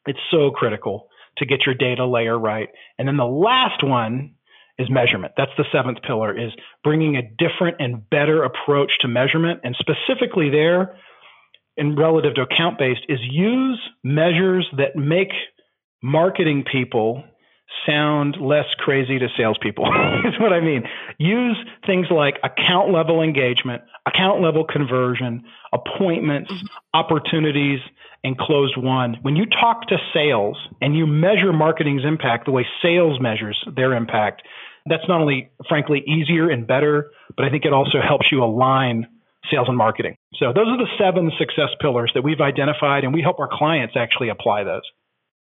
It's 0.07 0.19
so 0.31 0.51
critical 0.51 1.09
to 1.39 1.47
get 1.47 1.67
your 1.67 1.75
data 1.75 2.07
layer 2.07 2.39
right. 2.39 2.69
And 2.99 3.09
then 3.09 3.17
the 3.17 3.25
last 3.25 3.83
one 3.83 4.35
is 4.79 4.91
measurement. 4.91 5.35
That's 5.37 5.53
the 5.57 5.65
seventh 5.73 6.03
pillar 6.03 6.37
is 6.37 6.53
bringing 6.83 7.17
a 7.17 7.23
different 7.23 7.77
and 7.79 8.09
better 8.11 8.43
approach 8.43 8.99
to 9.01 9.09
measurement. 9.09 9.61
And 9.65 9.77
specifically 9.79 10.51
there 10.51 10.97
in 11.77 11.97
relative 11.97 12.35
to 12.35 12.43
account 12.43 12.79
based 12.79 13.03
is 13.09 13.19
use 13.23 13.81
measures 14.03 14.69
that 14.77 14.97
make 14.97 15.33
marketing 16.05 16.63
people 16.71 17.25
sound 17.87 18.37
less 18.39 18.67
crazy 18.79 19.19
to 19.19 19.29
salespeople, 19.37 19.87
is 20.25 20.39
what 20.39 20.53
I 20.53 20.61
mean. 20.61 20.85
Use 21.19 21.57
things 21.87 22.09
like 22.11 22.39
account 22.45 22.93
level 22.93 23.23
engagement, 23.23 23.83
account 24.07 24.43
level 24.43 24.65
conversion, 24.65 25.45
appointments, 25.73 26.53
mm-hmm. 26.53 26.67
opportunities, 26.93 27.81
and 28.23 28.37
closed 28.37 28.77
won. 28.77 29.17
When 29.23 29.35
you 29.35 29.47
talk 29.47 29.89
to 29.89 29.97
sales 30.13 30.59
and 30.83 30.95
you 30.95 31.07
measure 31.07 31.53
marketing's 31.55 32.05
impact 32.05 32.45
the 32.45 32.53
way 32.53 32.67
sales 32.83 33.19
measures 33.19 33.59
their 33.75 33.95
impact, 33.95 34.43
that's 34.87 35.09
not 35.09 35.23
only 35.23 35.51
frankly 35.69 36.05
easier 36.07 36.51
and 36.51 36.67
better, 36.67 37.11
but 37.35 37.47
I 37.47 37.51
think 37.51 37.65
it 37.65 37.73
also 37.73 38.01
helps 38.07 38.31
you 38.31 38.45
align 38.45 39.07
sales 39.51 39.69
and 39.69 39.77
marketing. 39.77 40.17
So 40.37 40.53
those 40.53 40.69
are 40.69 40.77
the 40.77 40.89
seven 40.99 41.33
success 41.39 41.71
pillars 41.81 42.13
that 42.15 42.23
we've 42.23 42.41
identified, 42.41 43.05
and 43.05 43.15
we 43.15 43.23
help 43.23 43.41
our 43.41 43.49
clients 43.51 43.95
actually 43.97 44.29
apply 44.29 44.65
those. 44.65 44.83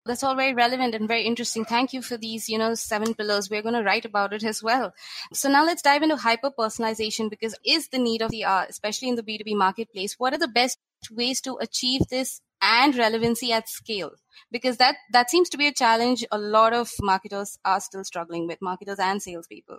That's 0.09 0.23
all 0.23 0.33
very 0.33 0.55
relevant 0.55 0.95
and 0.95 1.07
very 1.07 1.21
interesting. 1.21 1.65
Thank 1.65 1.93
you 1.93 2.01
for 2.01 2.17
these, 2.17 2.49
you 2.49 2.57
know, 2.57 2.73
seven 2.73 3.13
pillars. 3.13 3.47
We're 3.47 3.61
going 3.61 3.75
to 3.75 3.83
write 3.83 4.05
about 4.05 4.33
it 4.33 4.43
as 4.43 4.63
well. 4.63 4.91
So 5.33 5.49
now 5.49 5.63
let's 5.63 5.83
dive 5.83 6.01
into 6.01 6.15
hyper 6.15 6.49
personalization 6.49 7.29
because 7.29 7.55
is 7.63 7.89
the 7.89 7.99
need 7.99 8.23
of 8.23 8.31
the 8.31 8.43
hour, 8.43 8.65
especially 8.67 9.09
in 9.09 9.17
the 9.17 9.21
B2B 9.21 9.55
marketplace. 9.55 10.15
What 10.17 10.33
are 10.33 10.39
the 10.39 10.47
best 10.47 10.79
ways 11.11 11.41
to 11.41 11.59
achieve 11.61 12.07
this 12.09 12.41
and 12.59 12.95
relevancy 12.95 13.51
at 13.51 13.69
scale? 13.69 14.13
Because 14.51 14.77
that, 14.77 14.95
that 15.13 15.29
seems 15.29 15.47
to 15.49 15.59
be 15.59 15.67
a 15.67 15.71
challenge 15.71 16.25
a 16.31 16.39
lot 16.39 16.73
of 16.73 16.91
marketers 17.03 17.59
are 17.63 17.79
still 17.79 18.03
struggling 18.03 18.47
with, 18.47 18.63
marketers 18.63 18.97
and 18.97 19.21
salespeople. 19.21 19.77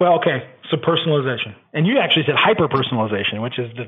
Well, 0.00 0.14
okay. 0.18 0.48
So 0.70 0.76
personalization, 0.78 1.54
and 1.72 1.86
you 1.86 1.98
actually 1.98 2.24
said 2.26 2.36
hyper 2.36 2.68
personalization, 2.68 3.42
which 3.42 3.58
is 3.58 3.70
the 3.76 3.86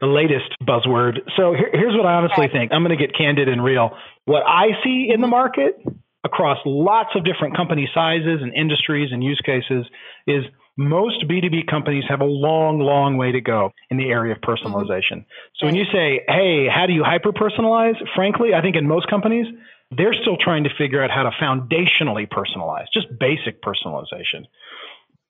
the 0.00 0.06
latest 0.06 0.54
buzzword. 0.62 1.18
So 1.36 1.52
here, 1.54 1.70
here's 1.72 1.96
what 1.96 2.06
I 2.06 2.14
honestly 2.14 2.48
think. 2.48 2.72
I'm 2.72 2.84
going 2.84 2.96
to 2.96 3.06
get 3.06 3.16
candid 3.16 3.48
and 3.48 3.62
real. 3.62 3.96
What 4.26 4.44
I 4.46 4.68
see 4.84 5.10
in 5.12 5.20
the 5.20 5.26
market 5.26 5.82
across 6.24 6.58
lots 6.64 7.10
of 7.14 7.24
different 7.24 7.56
company 7.56 7.88
sizes 7.92 8.40
and 8.42 8.54
industries 8.54 9.10
and 9.12 9.22
use 9.22 9.40
cases 9.44 9.86
is 10.26 10.44
most 10.76 11.24
B2B 11.28 11.66
companies 11.68 12.04
have 12.08 12.20
a 12.20 12.24
long, 12.24 12.78
long 12.78 13.16
way 13.16 13.32
to 13.32 13.40
go 13.40 13.72
in 13.90 13.96
the 13.96 14.10
area 14.10 14.34
of 14.34 14.40
personalization. 14.40 15.26
Mm-hmm. 15.26 15.56
So 15.56 15.66
when 15.66 15.74
you 15.74 15.84
say, 15.92 16.22
hey, 16.28 16.68
how 16.72 16.86
do 16.86 16.92
you 16.92 17.02
hyper 17.02 17.32
personalize? 17.32 17.96
Frankly, 18.14 18.54
I 18.54 18.62
think 18.62 18.76
in 18.76 18.86
most 18.86 19.10
companies, 19.10 19.46
they're 19.90 20.14
still 20.14 20.36
trying 20.36 20.64
to 20.64 20.70
figure 20.78 21.02
out 21.02 21.10
how 21.10 21.24
to 21.24 21.30
foundationally 21.30 22.28
personalize, 22.28 22.86
just 22.92 23.06
basic 23.18 23.62
personalization. 23.62 24.46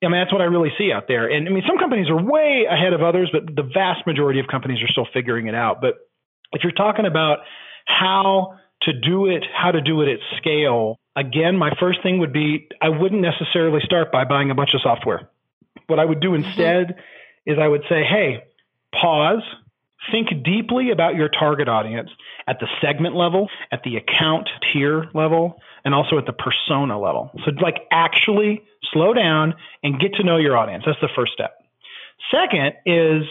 I 0.03 0.07
mean, 0.07 0.21
that's 0.21 0.31
what 0.31 0.41
I 0.41 0.45
really 0.45 0.71
see 0.77 0.91
out 0.91 1.07
there. 1.07 1.27
And 1.29 1.47
I 1.47 1.51
mean, 1.51 1.63
some 1.67 1.77
companies 1.77 2.09
are 2.09 2.21
way 2.21 2.65
ahead 2.69 2.93
of 2.93 3.01
others, 3.01 3.29
but 3.33 3.53
the 3.53 3.63
vast 3.63 4.07
majority 4.07 4.39
of 4.39 4.47
companies 4.47 4.81
are 4.81 4.87
still 4.87 5.07
figuring 5.13 5.47
it 5.47 5.55
out. 5.55 5.81
But 5.81 5.95
if 6.53 6.63
you're 6.63 6.71
talking 6.71 7.05
about 7.05 7.39
how 7.85 8.57
to 8.83 8.93
do 8.93 9.27
it, 9.27 9.43
how 9.53 9.71
to 9.71 9.81
do 9.81 10.01
it 10.01 10.09
at 10.09 10.19
scale, 10.37 10.97
again, 11.15 11.57
my 11.57 11.71
first 11.79 12.01
thing 12.01 12.19
would 12.19 12.31
be 12.31 12.67
I 12.81 12.89
wouldn't 12.89 13.21
necessarily 13.21 13.81
start 13.83 14.11
by 14.11 14.23
buying 14.23 14.51
a 14.51 14.55
bunch 14.55 14.73
of 14.73 14.81
software. 14.81 15.29
What 15.87 15.99
I 15.99 16.05
would 16.05 16.21
do 16.21 16.29
mm-hmm. 16.29 16.45
instead 16.45 16.87
mm-hmm. 16.87 17.51
is 17.51 17.59
I 17.59 17.67
would 17.67 17.83
say, 17.89 18.03
hey, 18.03 18.43
pause, 18.93 19.43
think 20.11 20.29
deeply 20.43 20.91
about 20.91 21.15
your 21.15 21.29
target 21.29 21.67
audience 21.67 22.09
at 22.47 22.59
the 22.59 22.67
segment 22.81 23.15
level, 23.15 23.49
at 23.71 23.83
the 23.83 23.97
account 23.97 24.49
tier 24.71 25.05
level, 25.13 25.61
and 25.85 25.93
also 25.93 26.17
at 26.17 26.25
the 26.25 26.33
persona 26.33 26.99
level. 26.99 27.31
So, 27.45 27.51
like, 27.61 27.87
actually 27.91 28.63
slow 28.91 29.13
down 29.13 29.55
and 29.83 29.99
get 29.99 30.15
to 30.15 30.23
know 30.23 30.37
your 30.37 30.57
audience. 30.57 30.83
That's 30.85 31.01
the 31.01 31.09
first 31.15 31.33
step. 31.33 31.55
Second 32.31 32.73
is 32.85 33.23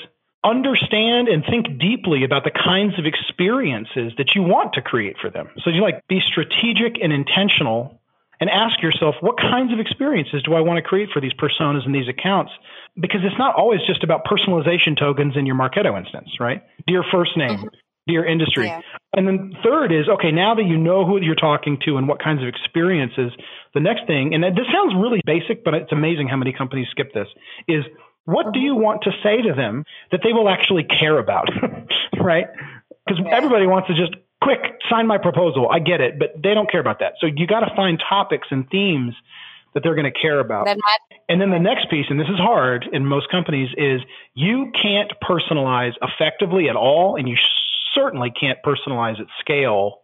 understand 0.44 1.28
and 1.28 1.44
think 1.44 1.78
deeply 1.78 2.24
about 2.24 2.44
the 2.44 2.50
kinds 2.50 2.98
of 2.98 3.06
experiences 3.06 4.12
that 4.18 4.34
you 4.34 4.42
want 4.42 4.74
to 4.74 4.82
create 4.82 5.16
for 5.20 5.30
them. 5.30 5.48
So 5.64 5.70
you 5.70 5.82
like 5.82 6.06
be 6.08 6.20
strategic 6.20 7.00
and 7.02 7.12
intentional 7.12 7.97
and 8.40 8.48
ask 8.50 8.80
yourself, 8.82 9.16
what 9.20 9.36
kinds 9.38 9.72
of 9.72 9.80
experiences 9.80 10.42
do 10.42 10.54
I 10.54 10.60
want 10.60 10.76
to 10.76 10.82
create 10.82 11.10
for 11.12 11.20
these 11.20 11.32
personas 11.32 11.84
and 11.84 11.94
these 11.94 12.08
accounts? 12.08 12.52
Because 12.98 13.20
it's 13.24 13.38
not 13.38 13.54
always 13.56 13.80
just 13.86 14.04
about 14.04 14.24
personalization 14.24 14.98
tokens 14.98 15.36
in 15.36 15.46
your 15.46 15.56
Marketo 15.56 15.98
instance, 15.98 16.30
right? 16.38 16.62
Dear 16.86 17.04
first 17.10 17.36
name, 17.36 17.58
mm-hmm. 17.58 17.66
dear 18.06 18.24
industry. 18.24 18.66
Yeah. 18.66 18.80
And 19.16 19.26
then 19.26 19.52
third 19.64 19.92
is, 19.92 20.08
okay, 20.08 20.30
now 20.30 20.54
that 20.54 20.64
you 20.64 20.76
know 20.76 21.04
who 21.04 21.20
you're 21.20 21.34
talking 21.34 21.78
to 21.86 21.96
and 21.96 22.06
what 22.06 22.22
kinds 22.22 22.42
of 22.42 22.48
experiences, 22.48 23.32
the 23.74 23.80
next 23.80 24.06
thing, 24.06 24.34
and 24.34 24.44
this 24.44 24.66
sounds 24.72 24.94
really 24.94 25.20
basic, 25.24 25.64
but 25.64 25.74
it's 25.74 25.92
amazing 25.92 26.28
how 26.28 26.36
many 26.36 26.52
companies 26.52 26.86
skip 26.90 27.12
this, 27.12 27.28
is 27.66 27.84
what 28.24 28.52
do 28.52 28.60
you 28.60 28.74
want 28.74 29.02
to 29.02 29.10
say 29.22 29.42
to 29.42 29.54
them 29.54 29.84
that 30.12 30.20
they 30.22 30.32
will 30.32 30.48
actually 30.48 30.84
care 30.84 31.18
about? 31.18 31.48
right? 32.20 32.46
Because 33.06 33.24
everybody 33.30 33.66
wants 33.66 33.88
to 33.88 33.94
just 33.94 34.14
quick 34.42 34.60
sign 34.90 35.06
my 35.06 35.18
proposal. 35.18 35.68
I 35.70 35.78
get 35.78 36.00
it, 36.00 36.18
but 36.18 36.34
they 36.42 36.54
don't 36.54 36.70
care 36.70 36.80
about 36.80 37.00
that. 37.00 37.14
So 37.20 37.26
you 37.26 37.46
got 37.46 37.60
to 37.60 37.74
find 37.74 38.02
topics 38.08 38.48
and 38.50 38.68
themes 38.70 39.14
that 39.74 39.82
they're 39.82 39.94
going 39.94 40.10
to 40.10 40.18
care 40.18 40.40
about. 40.40 40.66
and 41.28 41.40
then 41.40 41.50
the 41.50 41.58
next 41.58 41.90
piece, 41.90 42.06
and 42.08 42.18
this 42.18 42.28
is 42.28 42.38
hard 42.38 42.88
in 42.92 43.04
most 43.04 43.30
companies, 43.30 43.68
is 43.76 44.00
you 44.34 44.72
can't 44.80 45.12
personalize 45.22 45.92
effectively 46.02 46.68
at 46.68 46.76
all, 46.76 47.16
and 47.16 47.28
you 47.28 47.36
certainly 47.94 48.30
can't 48.30 48.58
personalize 48.64 49.20
at 49.20 49.26
scale 49.40 50.00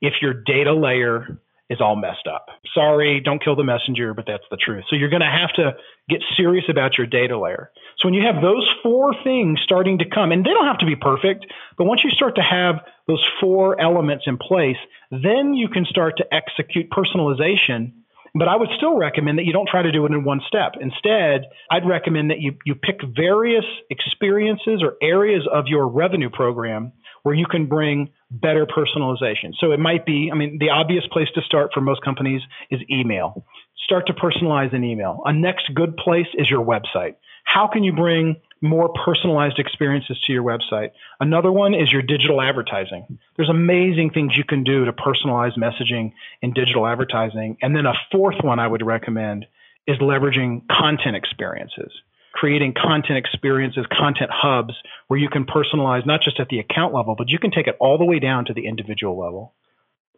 if 0.00 0.14
your 0.22 0.32
data 0.32 0.72
layer 0.72 1.38
is 1.70 1.80
all 1.80 1.96
messed 1.96 2.26
up. 2.26 2.46
Sorry, 2.74 3.20
don't 3.20 3.42
kill 3.42 3.56
the 3.56 3.64
messenger, 3.64 4.14
but 4.14 4.26
that's 4.26 4.44
the 4.50 4.56
truth. 4.56 4.84
So 4.90 4.96
you're 4.96 5.08
going 5.08 5.22
to 5.22 5.26
have 5.26 5.52
to 5.54 5.72
get 6.08 6.20
serious 6.36 6.64
about 6.68 6.98
your 6.98 7.06
data 7.06 7.38
layer. 7.38 7.70
So 7.98 8.08
when 8.08 8.14
you 8.14 8.22
have 8.22 8.42
those 8.42 8.68
four 8.82 9.14
things 9.24 9.60
starting 9.62 9.98
to 9.98 10.04
come, 10.08 10.32
and 10.32 10.44
they 10.44 10.50
don't 10.50 10.66
have 10.66 10.78
to 10.78 10.86
be 10.86 10.96
perfect, 10.96 11.46
but 11.78 11.84
once 11.84 12.04
you 12.04 12.10
start 12.10 12.36
to 12.36 12.42
have 12.42 12.80
those 13.06 13.24
four 13.40 13.80
elements 13.80 14.24
in 14.26 14.36
place, 14.36 14.76
then 15.10 15.54
you 15.54 15.68
can 15.68 15.84
start 15.84 16.18
to 16.18 16.34
execute 16.34 16.90
personalization. 16.90 17.92
But 18.34 18.48
I 18.48 18.56
would 18.56 18.70
still 18.76 18.96
recommend 18.96 19.38
that 19.38 19.44
you 19.44 19.52
don't 19.52 19.68
try 19.68 19.82
to 19.82 19.92
do 19.92 20.06
it 20.06 20.12
in 20.12 20.24
one 20.24 20.40
step. 20.46 20.72
Instead, 20.80 21.44
I'd 21.70 21.86
recommend 21.86 22.30
that 22.30 22.40
you, 22.40 22.56
you 22.64 22.74
pick 22.74 23.00
various 23.14 23.64
experiences 23.90 24.82
or 24.82 24.96
areas 25.02 25.46
of 25.52 25.66
your 25.66 25.86
revenue 25.86 26.30
program 26.30 26.92
where 27.22 27.34
you 27.34 27.46
can 27.46 27.66
bring 27.66 28.10
better 28.30 28.66
personalization. 28.66 29.52
So 29.58 29.72
it 29.72 29.78
might 29.78 30.04
be, 30.06 30.30
I 30.32 30.36
mean, 30.36 30.58
the 30.58 30.70
obvious 30.70 31.04
place 31.12 31.28
to 31.34 31.42
start 31.42 31.70
for 31.72 31.80
most 31.80 32.02
companies 32.02 32.42
is 32.70 32.80
email. 32.90 33.44
Start 33.84 34.06
to 34.08 34.14
personalize 34.14 34.74
an 34.74 34.84
email. 34.84 35.22
A 35.24 35.32
next 35.32 35.72
good 35.74 35.96
place 35.96 36.26
is 36.34 36.48
your 36.50 36.64
website. 36.64 37.16
How 37.44 37.66
can 37.66 37.82
you 37.82 37.92
bring 37.92 38.36
more 38.60 38.88
personalized 39.04 39.58
experiences 39.58 40.20
to 40.26 40.32
your 40.32 40.44
website? 40.44 40.92
Another 41.20 41.50
one 41.50 41.74
is 41.74 41.92
your 41.92 42.02
digital 42.02 42.40
advertising. 42.40 43.18
There's 43.36 43.50
amazing 43.50 44.10
things 44.10 44.36
you 44.36 44.44
can 44.44 44.62
do 44.62 44.84
to 44.84 44.92
personalize 44.92 45.58
messaging 45.58 46.12
in 46.40 46.52
digital 46.52 46.86
advertising. 46.86 47.58
And 47.60 47.74
then 47.74 47.86
a 47.86 47.94
fourth 48.12 48.42
one 48.42 48.60
I 48.60 48.68
would 48.68 48.86
recommend 48.86 49.46
is 49.86 49.98
leveraging 49.98 50.62
content 50.68 51.16
experiences, 51.16 51.92
creating 52.32 52.74
content 52.74 53.18
experiences, 53.18 53.86
content 53.90 54.30
hubs 54.32 54.74
where 55.08 55.18
you 55.18 55.28
can 55.28 55.44
personalize 55.44 56.06
not 56.06 56.22
just 56.22 56.40
at 56.40 56.48
the 56.48 56.58
account 56.58 56.94
level, 56.94 57.14
but 57.16 57.28
you 57.28 57.38
can 57.38 57.50
take 57.50 57.66
it 57.66 57.76
all 57.80 57.98
the 57.98 58.04
way 58.04 58.18
down 58.18 58.44
to 58.46 58.54
the 58.54 58.66
individual 58.66 59.18
level. 59.18 59.54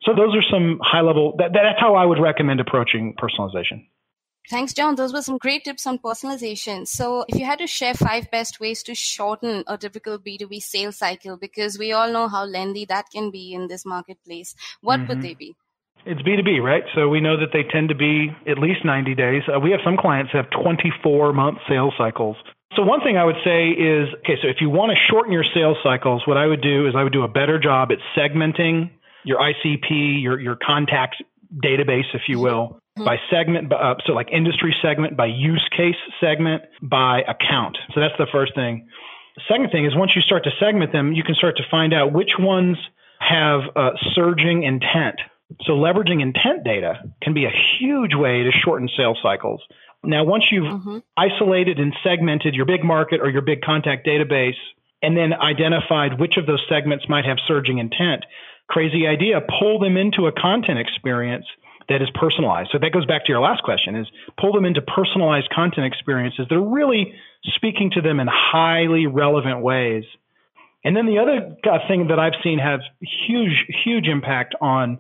So 0.03 0.15
those 0.15 0.35
are 0.37 0.43
some 0.43 0.81
high 0.83 1.01
level, 1.01 1.35
that, 1.39 1.53
that's 1.53 1.81
how 1.81 1.95
I 1.95 2.05
would 2.05 2.19
recommend 2.19 2.61
approaching 2.61 3.15
personalization. 3.15 3.87
Thanks, 4.51 4.75
John. 4.75 4.95
Those 4.95 5.15
were 5.15 5.23
some 5.23 5.39
great 5.39 5.65
tips 5.65 5.87
on 5.87 5.99
personalization. 5.99 6.87
So, 6.87 7.25
if 7.29 7.39
you 7.39 7.47
had 7.47 7.61
to 7.61 7.67
share 7.67 7.95
five 7.95 8.31
best 8.31 8.61
ways 8.61 8.83
to 8.83 8.95
shorten 8.95 9.65
a 9.67 9.79
typical 9.79 10.19
B2B 10.19 10.61
sales 10.61 10.99
cycle, 10.99 11.39
because 11.39 11.79
we 11.79 11.93
all 11.93 12.13
know 12.13 12.29
how 12.29 12.45
lengthy 12.45 12.85
that 12.85 13.07
can 13.11 13.31
be 13.31 13.55
in 13.55 13.69
this 13.69 13.87
marketplace, 13.87 14.55
what 14.83 15.01
mm-hmm. 15.01 15.09
would 15.09 15.23
they 15.23 15.33
be? 15.33 15.57
It's 16.07 16.21
B2B, 16.23 16.63
right? 16.63 16.85
So 16.95 17.09
we 17.09 17.21
know 17.21 17.39
that 17.39 17.49
they 17.53 17.63
tend 17.63 17.89
to 17.89 17.95
be 17.95 18.31
at 18.47 18.59
least 18.59 18.85
90 18.85 19.15
days. 19.15 19.43
Uh, 19.49 19.59
we 19.59 19.71
have 19.71 19.81
some 19.85 19.97
clients 19.97 20.33
that 20.33 20.45
have 20.45 20.63
24 20.63 21.33
month 21.33 21.59
sales 21.69 21.95
cycles. 21.97 22.37
So 22.77 22.83
one 22.83 23.01
thing 23.01 23.17
I 23.17 23.25
would 23.25 23.39
say 23.45 23.69
is, 23.69 24.09
okay, 24.21 24.37
so 24.43 24.49
if 24.49 24.57
you 24.61 24.69
want 24.69 24.91
to 24.91 24.97
shorten 25.09 25.33
your 25.33 25.45
sales 25.55 25.79
cycles, 25.83 26.27
what 26.27 26.37
I 26.37 26.47
would 26.47 26.61
do 26.61 26.87
is 26.87 26.95
I 26.97 27.05
would 27.05 27.13
do 27.13 27.23
a 27.23 27.29
better 27.29 27.59
job 27.59 27.91
at 27.93 27.99
segmenting 28.17 28.91
your 29.25 29.39
ICP, 29.39 30.23
your, 30.23 30.41
your 30.41 30.57
contact 30.57 31.23
database, 31.63 32.13
if 32.15 32.23
you 32.29 32.41
will, 32.41 32.81
mm-hmm. 32.99 33.05
by 33.05 33.19
segment, 33.31 33.73
uh, 33.73 33.95
so 34.05 34.13
like 34.13 34.29
industry 34.31 34.75
segment, 34.83 35.17
by 35.17 35.27
use 35.27 35.67
case 35.75 35.97
segment, 36.21 36.63
by 36.83 37.23
account. 37.23 37.79
So 37.95 38.01
that's 38.01 38.17
the 38.19 38.27
first 38.31 38.55
thing. 38.55 38.89
The 39.37 39.43
second 39.49 39.71
thing 39.71 39.85
is 39.87 39.95
once 39.95 40.15
you 40.15 40.23
start 40.23 40.45
to 40.45 40.51
segment 40.59 40.93
them, 40.93 41.13
you 41.13 41.23
can 41.23 41.35
start 41.35 41.57
to 41.57 41.65
find 41.71 41.95
out 41.95 42.13
which 42.13 42.33
ones 42.39 42.77
have 43.21 43.63
uh, 43.75 43.91
surging 44.15 44.65
intent. 44.65 45.21
So 45.63 45.73
leveraging 45.73 46.21
intent 46.23 46.65
data 46.65 47.03
can 47.23 47.35
be 47.35 47.45
a 47.45 47.51
huge 47.79 48.15
way 48.15 48.43
to 48.45 48.51
shorten 48.51 48.89
sales 48.97 49.19
cycles. 49.23 49.63
Now, 50.03 50.25
once 50.25 50.51
you've 50.51 50.65
mm-hmm. 50.65 50.99
isolated 51.17 51.79
and 51.79 51.95
segmented 52.03 52.55
your 52.55 52.67
big 52.67 52.85
market 52.85 53.21
or 53.21 53.31
your 53.31 53.43
big 53.43 53.63
contact 53.63 54.07
database, 54.07 54.57
and 55.03 55.17
then 55.17 55.35
identified 55.35 56.19
which 56.19 56.39
of 56.39 56.47
those 56.47 56.65
segments 56.69 57.09
might 57.09 57.27
have 57.27 57.37
surging 57.47 57.79
intent, 57.79 58.25
crazy 58.69 59.07
idea, 59.07 59.43
pull 59.61 59.79
them 59.79 59.97
into 59.97 60.27
a 60.27 60.33
content 60.33 60.79
experience 60.79 61.47
that 61.89 62.01
is 62.01 62.09
personalized. 62.15 62.71
So 62.73 62.79
that 62.79 62.93
goes 62.93 63.05
back 63.05 63.27
to 63.27 63.33
your 63.33 63.41
last 63.41 63.63
question 63.63 63.95
is 63.95 64.07
pull 64.39 64.53
them 64.53 64.65
into 64.65 64.81
personalized 64.81 65.51
content 65.51 65.87
experiences 65.87 66.47
that 66.49 66.55
are 66.55 66.61
really 66.61 67.15
speaking 67.43 67.91
to 67.91 68.01
them 68.01 68.21
in 68.21 68.29
highly 68.31 69.07
relevant 69.07 69.61
ways. 69.61 70.05
And 70.83 70.97
then 70.97 71.07
the 71.07 71.19
other 71.19 71.57
thing 71.87 72.09
that 72.09 72.19
I've 72.19 72.41
seen 72.43 72.59
have 72.59 72.81
huge, 73.01 73.67
huge 73.85 74.09
impact 74.09 74.55
on 74.61 74.99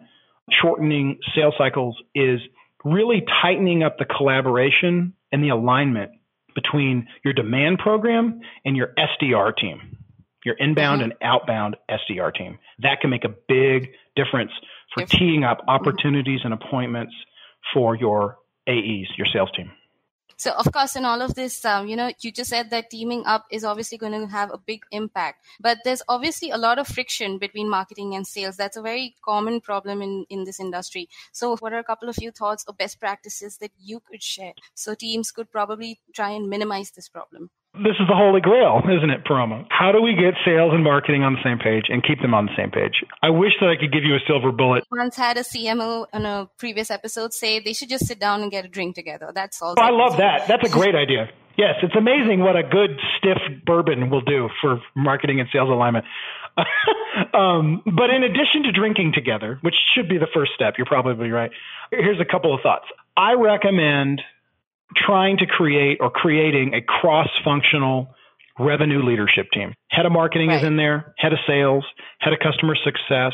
shortening 0.50 1.18
sales 1.34 1.54
cycles 1.56 1.96
is 2.14 2.40
really 2.84 3.24
tightening 3.42 3.82
up 3.82 3.98
the 3.98 4.04
collaboration 4.04 5.14
and 5.32 5.42
the 5.42 5.48
alignment 5.48 6.12
between 6.54 7.08
your 7.24 7.34
demand 7.34 7.78
program 7.78 8.40
and 8.64 8.76
your 8.76 8.92
SDR 8.98 9.56
team, 9.56 9.98
your 10.44 10.54
inbound 10.58 11.00
mm-hmm. 11.00 11.10
and 11.10 11.14
outbound 11.22 11.76
SDR 11.90 12.34
team. 12.34 12.58
That 12.80 13.00
can 13.00 13.10
make 13.10 13.24
a 13.24 13.34
big 13.48 13.92
difference 14.14 14.52
for 14.94 15.04
teeing 15.06 15.44
up 15.44 15.58
opportunities 15.66 16.40
and 16.44 16.54
appointments 16.54 17.14
for 17.72 17.96
your 17.96 18.36
AEs, 18.68 19.08
your 19.16 19.26
sales 19.32 19.50
team. 19.56 19.72
So, 20.36 20.52
of 20.52 20.70
course, 20.72 20.96
in 20.96 21.04
all 21.04 21.22
of 21.22 21.34
this, 21.34 21.64
um, 21.64 21.86
you 21.86 21.96
know, 21.96 22.10
you 22.20 22.32
just 22.32 22.50
said 22.50 22.70
that 22.70 22.90
teaming 22.90 23.24
up 23.26 23.46
is 23.50 23.64
obviously 23.64 23.98
going 23.98 24.12
to 24.12 24.26
have 24.26 24.52
a 24.52 24.58
big 24.58 24.82
impact. 24.90 25.44
But 25.60 25.78
there's 25.84 26.02
obviously 26.08 26.50
a 26.50 26.58
lot 26.58 26.78
of 26.78 26.88
friction 26.88 27.38
between 27.38 27.68
marketing 27.68 28.14
and 28.14 28.26
sales. 28.26 28.56
That's 28.56 28.76
a 28.76 28.82
very 28.82 29.14
common 29.24 29.60
problem 29.60 30.02
in, 30.02 30.26
in 30.28 30.44
this 30.44 30.60
industry. 30.60 31.08
So, 31.32 31.56
what 31.56 31.72
are 31.72 31.78
a 31.78 31.84
couple 31.84 32.08
of 32.08 32.16
few 32.16 32.30
thoughts 32.30 32.64
or 32.66 32.74
best 32.74 33.00
practices 33.00 33.58
that 33.58 33.72
you 33.78 34.00
could 34.00 34.22
share 34.22 34.54
so 34.74 34.94
teams 34.94 35.30
could 35.30 35.50
probably 35.50 36.00
try 36.12 36.30
and 36.30 36.48
minimize 36.48 36.90
this 36.90 37.08
problem? 37.08 37.50
This 37.76 37.98
is 37.98 38.06
the 38.06 38.14
holy 38.14 38.40
grail, 38.40 38.82
isn't 38.86 39.10
it, 39.10 39.24
Paroma? 39.24 39.66
How 39.68 39.90
do 39.90 40.00
we 40.00 40.14
get 40.14 40.34
sales 40.44 40.72
and 40.72 40.84
marketing 40.84 41.24
on 41.24 41.34
the 41.34 41.42
same 41.42 41.58
page 41.58 41.86
and 41.88 42.04
keep 42.04 42.22
them 42.22 42.32
on 42.32 42.46
the 42.46 42.52
same 42.56 42.70
page? 42.70 43.02
I 43.20 43.30
wish 43.30 43.54
that 43.60 43.68
I 43.68 43.74
could 43.74 43.92
give 43.92 44.04
you 44.04 44.14
a 44.14 44.20
silver 44.28 44.52
bullet. 44.52 44.84
Once 44.92 45.16
had 45.16 45.36
a 45.36 45.40
CMO 45.40 46.06
on 46.12 46.24
a 46.24 46.48
previous 46.56 46.88
episode 46.88 47.34
say 47.34 47.58
they 47.58 47.72
should 47.72 47.88
just 47.88 48.06
sit 48.06 48.20
down 48.20 48.42
and 48.42 48.50
get 48.52 48.64
a 48.64 48.68
drink 48.68 48.94
together. 48.94 49.32
That's 49.34 49.60
all. 49.60 49.74
Oh, 49.76 49.82
I 49.82 49.90
love 49.90 50.18
that. 50.18 50.46
That's 50.46 50.64
a 50.64 50.70
great 50.70 50.94
idea. 50.94 51.30
Yes, 51.56 51.74
it's 51.82 51.96
amazing 51.96 52.40
what 52.40 52.56
a 52.56 52.62
good 52.62 53.00
stiff 53.18 53.38
bourbon 53.66 54.08
will 54.08 54.20
do 54.20 54.48
for 54.60 54.80
marketing 54.94 55.40
and 55.40 55.48
sales 55.52 55.68
alignment. 55.68 56.04
um, 57.34 57.82
but 57.84 58.10
in 58.10 58.22
addition 58.22 58.62
to 58.64 58.72
drinking 58.72 59.12
together, 59.14 59.58
which 59.62 59.74
should 59.94 60.08
be 60.08 60.18
the 60.18 60.28
first 60.32 60.52
step, 60.54 60.74
you're 60.78 60.86
probably 60.86 61.30
right. 61.30 61.50
Here's 61.90 62.20
a 62.20 62.24
couple 62.24 62.54
of 62.54 62.60
thoughts. 62.60 62.86
I 63.16 63.32
recommend 63.34 64.22
trying 64.96 65.38
to 65.38 65.46
create 65.46 65.98
or 66.00 66.10
creating 66.10 66.74
a 66.74 66.82
cross 66.82 67.28
functional 67.44 68.14
revenue 68.58 69.02
leadership 69.02 69.50
team. 69.52 69.74
Head 69.90 70.06
of 70.06 70.12
marketing 70.12 70.48
right. 70.48 70.58
is 70.58 70.64
in 70.64 70.76
there, 70.76 71.14
head 71.18 71.32
of 71.32 71.38
sales, 71.46 71.84
head 72.20 72.32
of 72.32 72.38
customer 72.38 72.76
success. 72.76 73.32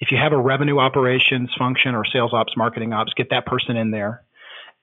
If 0.00 0.10
you 0.10 0.18
have 0.18 0.32
a 0.32 0.38
revenue 0.38 0.78
operations 0.78 1.50
function 1.58 1.94
or 1.94 2.04
sales 2.04 2.32
ops, 2.32 2.56
marketing 2.56 2.92
ops, 2.92 3.12
get 3.14 3.30
that 3.30 3.46
person 3.46 3.76
in 3.76 3.90
there. 3.90 4.22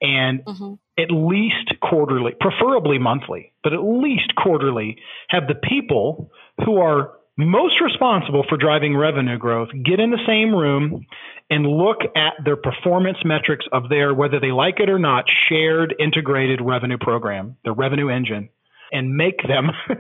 And 0.02 0.43
mm-hmm. 0.43 0.73
at 1.02 1.12
least 1.12 1.80
quarterly, 1.82 2.34
preferably 2.39 2.97
monthly, 2.97 3.54
but 3.63 3.73
at 3.73 3.80
least 3.80 4.36
quarterly, 4.36 4.97
have 5.30 5.47
the 5.47 5.56
people 5.56 6.32
who 6.65 6.78
are 6.78 7.13
most 7.38 7.82
responsible 7.82 8.43
for 8.48 8.58
driving 8.58 8.96
revenue 8.96 9.38
growth 9.38 9.69
get 9.84 10.00
in 10.00 10.12
the 10.12 10.24
same 10.28 10.54
room 10.54 11.06
and 11.50 11.65
look 11.65 12.00
at 12.15 12.34
their 12.43 12.56
performance 12.56 13.17
metrics 13.26 13.65
of 13.72 13.89
their, 13.89 14.13
whether 14.13 14.39
they 14.39 14.52
like 14.52 14.80
it 14.80 14.89
or 14.89 15.00
not, 15.00 15.26
shared 15.50 15.96
integrated 16.00 16.62
revenue 16.62 16.98
program, 17.00 17.58
the 17.65 17.72
revenue 17.72 18.10
engine, 18.10 18.50
and 18.91 19.15
make 19.15 19.41
them 19.48 19.72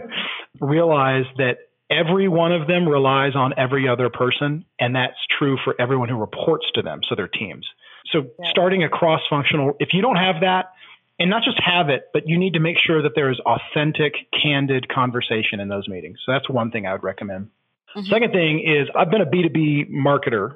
realize 0.61 1.25
that 1.37 1.57
every 1.89 2.27
one 2.27 2.51
of 2.51 2.67
them 2.67 2.87
relies 2.87 3.35
on 3.35 3.53
every 3.57 3.87
other 3.87 4.09
person. 4.09 4.65
And 4.79 4.95
that's 4.95 5.17
true 5.37 5.57
for 5.63 5.75
everyone 5.79 6.09
who 6.09 6.17
reports 6.17 6.65
to 6.75 6.81
them, 6.81 7.01
so 7.07 7.15
their 7.15 7.27
teams. 7.27 7.67
So 8.11 8.27
starting 8.51 8.83
a 8.83 8.89
cross 8.89 9.21
functional, 9.29 9.73
if 9.79 9.89
you 9.93 10.01
don't 10.01 10.17
have 10.17 10.41
that, 10.41 10.72
and 11.19 11.29
not 11.29 11.43
just 11.43 11.59
have 11.59 11.89
it, 11.89 12.09
but 12.13 12.27
you 12.27 12.37
need 12.37 12.53
to 12.53 12.59
make 12.59 12.77
sure 12.77 13.01
that 13.03 13.11
there 13.15 13.31
is 13.31 13.39
authentic, 13.45 14.13
candid 14.41 14.89
conversation 14.89 15.59
in 15.59 15.67
those 15.67 15.87
meetings. 15.87 16.19
So 16.25 16.31
that's 16.31 16.49
one 16.49 16.71
thing 16.71 16.85
I 16.85 16.93
would 16.93 17.03
recommend. 17.03 17.49
Mm-hmm. 17.95 18.07
Second 18.07 18.31
thing 18.31 18.59
is 18.59 18.89
I've 18.95 19.11
been 19.11 19.21
a 19.21 19.25
B2B 19.25 19.91
marketer 19.91 20.55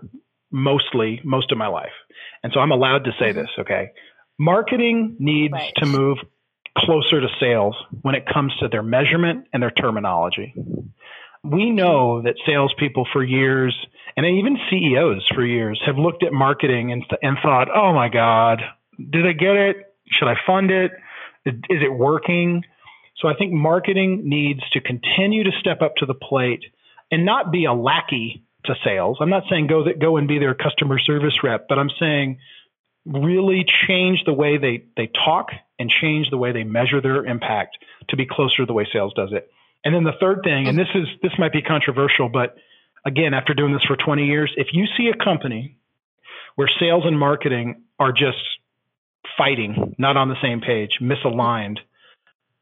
mostly 0.51 1.21
most 1.23 1.51
of 1.51 1.57
my 1.57 1.67
life. 1.67 1.91
And 2.43 2.51
so 2.53 2.59
I'm 2.59 2.71
allowed 2.71 3.03
to 3.05 3.11
say 3.19 3.29
mm-hmm. 3.29 3.39
this, 3.39 3.49
okay? 3.59 3.91
Marketing 4.39 5.15
needs 5.19 5.53
right. 5.53 5.73
to 5.77 5.85
move 5.85 6.17
closer 6.77 7.19
to 7.19 7.27
sales 7.39 7.75
when 8.01 8.15
it 8.15 8.25
comes 8.31 8.55
to 8.59 8.67
their 8.67 8.83
measurement 8.83 9.45
and 9.51 9.61
their 9.63 9.71
terminology. 9.71 10.53
We 11.43 11.71
know 11.71 12.21
that 12.21 12.35
salespeople 12.45 13.07
for 13.13 13.23
years, 13.23 13.75
and 14.15 14.25
even 14.25 14.57
CEOs 14.69 15.27
for 15.33 15.45
years, 15.45 15.81
have 15.85 15.97
looked 15.97 16.23
at 16.23 16.33
marketing 16.33 16.91
and, 16.91 17.03
and 17.21 17.37
thought, 17.41 17.67
oh 17.73 17.93
my 17.93 18.09
God, 18.09 18.61
did 18.97 19.25
I 19.25 19.33
get 19.33 19.55
it? 19.55 19.86
Should 20.09 20.27
I 20.27 20.35
fund 20.45 20.71
it? 20.71 20.91
Is, 21.45 21.55
it 21.69 21.93
working? 21.93 22.63
So 23.17 23.27
I 23.27 23.35
think 23.35 23.53
marketing 23.53 24.23
needs 24.25 24.61
to 24.71 24.81
continue 24.81 25.43
to 25.43 25.51
step 25.59 25.81
up 25.81 25.95
to 25.97 26.05
the 26.05 26.13
plate 26.13 26.63
and 27.11 27.25
not 27.25 27.51
be 27.51 27.65
a 27.65 27.73
lackey 27.73 28.43
to 28.65 28.75
sales. 28.83 29.17
I'm 29.21 29.29
not 29.29 29.43
saying 29.49 29.67
go 29.67 29.85
go 29.99 30.17
and 30.17 30.27
be 30.27 30.39
their 30.39 30.53
customer 30.53 30.99
service 30.99 31.41
rep, 31.43 31.67
but 31.69 31.79
I'm 31.79 31.89
saying 31.99 32.39
really 33.05 33.65
change 33.87 34.23
the 34.25 34.33
way 34.33 34.57
they 34.57 34.83
they 34.97 35.07
talk 35.07 35.51
and 35.79 35.89
change 35.89 36.29
the 36.29 36.37
way 36.37 36.51
they 36.51 36.63
measure 36.63 37.01
their 37.01 37.25
impact 37.25 37.77
to 38.09 38.17
be 38.17 38.25
closer 38.25 38.57
to 38.57 38.65
the 38.65 38.73
way 38.73 38.87
sales 38.91 39.13
does 39.13 39.31
it. 39.31 39.49
And 39.85 39.95
then 39.95 40.03
the 40.03 40.13
third 40.19 40.41
thing, 40.43 40.67
and 40.67 40.77
this 40.77 40.89
is 40.93 41.07
this 41.21 41.31
might 41.39 41.53
be 41.53 41.61
controversial, 41.61 42.29
but 42.29 42.57
again, 43.05 43.33
after 43.33 43.53
doing 43.53 43.73
this 43.73 43.83
for 43.83 43.95
20 43.95 44.25
years, 44.25 44.51
if 44.57 44.67
you 44.73 44.85
see 44.97 45.07
a 45.07 45.23
company 45.23 45.77
where 46.55 46.67
sales 46.79 47.03
and 47.05 47.17
marketing 47.17 47.83
are 47.99 48.11
just 48.11 48.37
fighting, 49.37 49.95
not 49.97 50.17
on 50.17 50.29
the 50.29 50.41
same 50.41 50.61
page, 50.61 50.99
misaligned, 51.01 51.77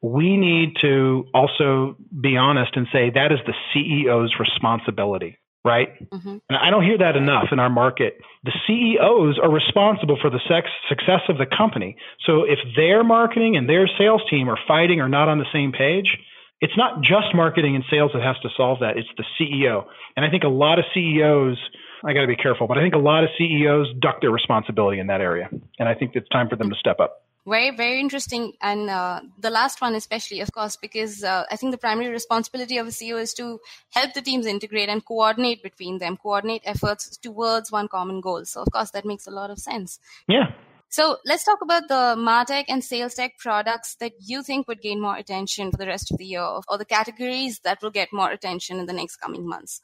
we 0.02 0.38
need 0.38 0.76
to 0.82 1.26
also 1.34 1.98
be 2.22 2.38
honest 2.38 2.76
and 2.76 2.88
say 2.92 3.10
that 3.10 3.32
is 3.32 3.40
the 3.46 3.54
CEO's 3.74 4.34
responsibility 4.40 5.38
right? 5.66 6.00
Mm-hmm. 6.12 6.38
And 6.48 6.58
I 6.62 6.70
don't 6.70 6.84
hear 6.84 7.00
that 7.00 7.18
enough 7.18 7.48
in 7.52 7.60
our 7.60 7.72
market. 7.72 8.20
The 8.44 8.54
CEOs 8.68 9.40
are 9.42 9.52
responsible 9.52 10.16
for 10.22 10.30
the 10.30 10.40
sex, 10.48 10.70
success 10.88 11.22
of 11.28 11.40
the 11.40 11.48
company. 11.48 11.98
So 12.24 12.44
if 12.44 12.60
their 12.76 13.04
marketing 13.04 13.58
and 13.58 13.68
their 13.68 13.90
sales 13.98 14.22
team 14.30 14.48
are 14.48 14.60
fighting 14.68 15.02
or 15.02 15.10
not 15.10 15.28
on 15.28 15.40
the 15.40 15.50
same 15.52 15.72
page, 15.72 16.18
it's 16.62 16.78
not 16.78 17.02
just 17.02 17.34
marketing 17.34 17.76
and 17.76 17.84
sales 17.90 18.12
that 18.14 18.22
has 18.22 18.38
to 18.44 18.50
solve 18.56 18.80
that. 18.80 18.96
It's 18.98 19.10
the 19.18 19.26
CEO. 19.38 19.86
And 20.16 20.24
I 20.24 20.30
think 20.30 20.44
a 20.44 20.50
lot 20.50 20.78
of 20.78 20.86
CEOs, 20.94 21.58
I 22.06 22.14
got 22.14 22.22
to 22.22 22.28
be 22.28 22.36
careful, 22.36 22.68
but 22.68 22.78
I 22.78 22.82
think 22.82 22.94
a 22.94 23.00
lot 23.00 23.24
of 23.24 23.30
CEOs 23.38 23.94
duck 24.00 24.22
their 24.22 24.32
responsibility 24.32 25.00
in 25.00 25.08
that 25.08 25.22
area. 25.22 25.50
And 25.80 25.90
I 25.90 25.96
think 25.96 26.12
it's 26.16 26.30
time 26.30 26.48
for 26.50 26.56
them 26.56 26.70
to 26.70 26.76
step 26.76 27.00
up 27.00 27.26
very 27.48 27.70
very 27.72 28.00
interesting 28.00 28.54
and 28.62 28.90
uh, 28.90 29.22
the 29.40 29.50
last 29.50 29.82
one 29.82 29.94
especially 29.96 30.42
of 30.42 30.52
course 30.52 30.76
because 30.76 31.24
uh, 31.24 31.44
i 31.52 31.56
think 31.56 31.72
the 31.72 31.78
primary 31.78 32.10
responsibility 32.10 32.78
of 32.78 32.88
a 32.88 32.90
ceo 32.90 33.22
is 33.22 33.34
to 33.34 33.60
help 33.92 34.14
the 34.14 34.22
teams 34.22 34.46
integrate 34.46 34.90
and 34.90 35.06
coordinate 35.06 35.62
between 35.62 36.00
them 36.00 36.18
coordinate 36.18 36.62
efforts 36.66 37.18
towards 37.18 37.72
one 37.72 37.88
common 37.88 38.20
goal 38.20 38.44
so 38.46 38.62
of 38.62 38.72
course 38.72 38.92
that 38.92 39.06
makes 39.06 39.28
a 39.28 39.32
lot 39.32 39.50
of 39.50 39.60
sense 39.60 40.00
yeah 40.28 40.52
So 40.96 41.18
let's 41.30 41.44
talk 41.44 41.62
about 41.62 41.90
the 41.90 42.16
Martech 42.16 42.66
and 42.74 42.82
Sales 42.82 43.16
Tech 43.16 43.34
products 43.38 43.96
that 43.96 44.14
you 44.30 44.44
think 44.44 44.70
would 44.70 44.82
gain 44.84 45.02
more 45.06 45.18
attention 45.24 45.72
for 45.72 45.80
the 45.82 45.88
rest 45.88 46.12
of 46.12 46.20
the 46.20 46.28
year, 46.34 46.50
or 46.70 46.78
the 46.78 46.86
categories 46.86 47.60
that 47.66 47.82
will 47.82 47.92
get 47.92 48.14
more 48.20 48.30
attention 48.36 48.80
in 48.80 48.86
the 48.86 48.96
next 49.00 49.18
coming 49.24 49.44
months. 49.54 49.82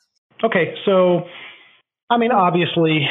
Okay, 0.48 0.66
so 0.86 1.26
I 2.12 2.17
mean, 2.17 2.34
obviously, 2.34 3.08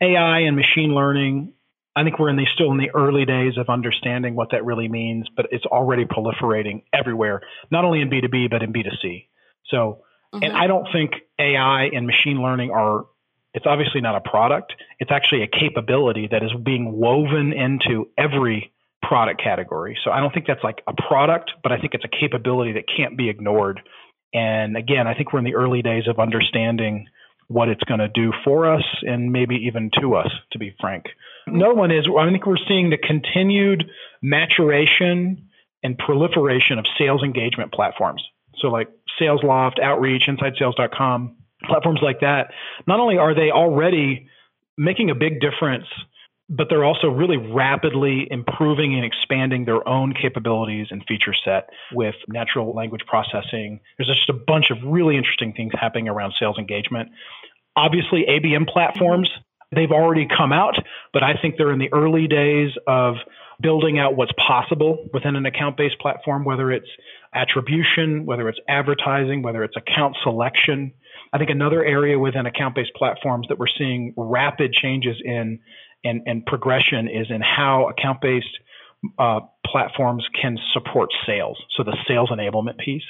AI 0.00 0.38
and 0.40 0.56
machine 0.56 0.94
learning. 0.94 1.52
I 1.94 2.04
think 2.04 2.18
we're 2.18 2.30
in 2.30 2.36
the 2.36 2.46
still 2.54 2.72
in 2.72 2.78
the 2.78 2.90
early 2.94 3.26
days 3.26 3.58
of 3.58 3.68
understanding 3.68 4.34
what 4.34 4.52
that 4.52 4.64
really 4.64 4.88
means, 4.88 5.26
but 5.36 5.48
it's 5.50 5.66
already 5.66 6.06
proliferating 6.06 6.84
everywhere, 6.90 7.42
not 7.70 7.84
only 7.84 8.00
in 8.00 8.08
B2B 8.08 8.48
but 8.48 8.62
in 8.62 8.72
B2C. 8.72 9.26
So, 9.66 10.04
mm-hmm. 10.32 10.42
and 10.42 10.56
I 10.56 10.68
don't 10.68 10.86
think 10.90 11.12
AI 11.38 11.90
and 11.92 12.06
machine 12.06 12.40
learning 12.40 12.70
are 12.70 13.04
it's 13.52 13.66
obviously 13.66 14.00
not 14.00 14.14
a 14.14 14.26
product. 14.26 14.72
It's 15.00 15.10
actually 15.10 15.42
a 15.42 15.48
capability 15.48 16.28
that 16.30 16.42
is 16.42 16.52
being 16.64 16.92
woven 16.92 17.52
into 17.52 18.08
every 18.16 18.72
product 19.02 19.42
category. 19.42 19.98
So 20.02 20.12
I 20.12 20.20
don't 20.20 20.32
think 20.32 20.46
that's 20.46 20.64
like 20.64 20.82
a 20.86 20.94
product, 20.94 21.50
but 21.62 21.72
I 21.72 21.78
think 21.78 21.92
it's 21.92 22.04
a 22.04 22.08
capability 22.08 22.72
that 22.72 22.84
can't 22.86 23.18
be 23.18 23.28
ignored. 23.28 23.80
And 24.32 24.78
again, 24.78 25.06
I 25.06 25.14
think 25.14 25.32
we're 25.32 25.40
in 25.40 25.44
the 25.44 25.56
early 25.56 25.82
days 25.82 26.06
of 26.08 26.18
understanding 26.18 27.06
what 27.50 27.68
it's 27.68 27.82
going 27.82 27.98
to 27.98 28.06
do 28.06 28.32
for 28.44 28.72
us 28.72 28.84
and 29.02 29.32
maybe 29.32 29.56
even 29.66 29.90
to 30.00 30.14
us, 30.14 30.30
to 30.52 30.58
be 30.58 30.72
frank. 30.80 31.06
Mm-hmm. 31.48 31.56
Another 31.56 31.74
one 31.74 31.90
is 31.90 32.06
I 32.06 32.30
think 32.30 32.46
we're 32.46 32.56
seeing 32.68 32.90
the 32.90 32.96
continued 32.96 33.90
maturation 34.22 35.48
and 35.82 35.98
proliferation 35.98 36.78
of 36.78 36.86
sales 36.96 37.24
engagement 37.24 37.72
platforms. 37.72 38.22
So 38.58 38.68
like 38.68 38.88
SalesLoft, 39.20 39.82
Outreach, 39.82 40.28
InsideSales.com, 40.28 41.36
platforms 41.64 41.98
like 42.02 42.20
that, 42.20 42.52
not 42.86 43.00
only 43.00 43.18
are 43.18 43.34
they 43.34 43.50
already 43.50 44.28
making 44.78 45.10
a 45.10 45.16
big 45.16 45.40
difference, 45.40 45.86
but 46.50 46.68
they're 46.68 46.84
also 46.84 47.06
really 47.08 47.36
rapidly 47.36 48.26
improving 48.28 48.94
and 48.94 49.04
expanding 49.04 49.64
their 49.64 49.86
own 49.88 50.12
capabilities 50.12 50.88
and 50.90 51.04
feature 51.06 51.32
set 51.44 51.70
with 51.92 52.16
natural 52.26 52.74
language 52.74 53.02
processing. 53.06 53.78
There's 53.96 54.08
just 54.08 54.28
a 54.28 54.34
bunch 54.34 54.70
of 54.70 54.78
really 54.84 55.16
interesting 55.16 55.52
things 55.52 55.72
happening 55.80 56.08
around 56.08 56.34
sales 56.38 56.58
engagement. 56.58 57.10
Obviously, 57.76 58.26
ABM 58.28 58.68
platforms, 58.68 59.30
they've 59.70 59.92
already 59.92 60.26
come 60.26 60.52
out, 60.52 60.74
but 61.12 61.22
I 61.22 61.34
think 61.40 61.56
they're 61.56 61.72
in 61.72 61.78
the 61.78 61.92
early 61.92 62.26
days 62.26 62.72
of 62.88 63.14
building 63.62 64.00
out 64.00 64.16
what's 64.16 64.32
possible 64.32 65.08
within 65.12 65.36
an 65.36 65.46
account 65.46 65.76
based 65.76 66.00
platform, 66.00 66.44
whether 66.44 66.72
it's 66.72 66.88
attribution, 67.32 68.26
whether 68.26 68.48
it's 68.48 68.58
advertising, 68.68 69.42
whether 69.42 69.62
it's 69.62 69.76
account 69.76 70.16
selection. 70.24 70.92
I 71.32 71.38
think 71.38 71.50
another 71.50 71.84
area 71.84 72.18
within 72.18 72.46
account 72.46 72.74
based 72.74 72.94
platforms 72.94 73.46
that 73.48 73.58
we're 73.58 73.68
seeing 73.68 74.14
rapid 74.16 74.72
changes 74.72 75.16
in 75.24 75.60
and, 76.04 76.22
and 76.26 76.44
progression 76.46 77.08
is 77.08 77.26
in 77.30 77.40
how 77.40 77.88
account 77.88 78.20
based 78.20 78.58
uh, 79.18 79.40
platforms 79.66 80.26
can 80.40 80.58
support 80.72 81.10
sales. 81.26 81.58
So 81.76 81.84
the 81.84 81.96
sales 82.06 82.30
enablement 82.30 82.78
piece. 82.78 83.02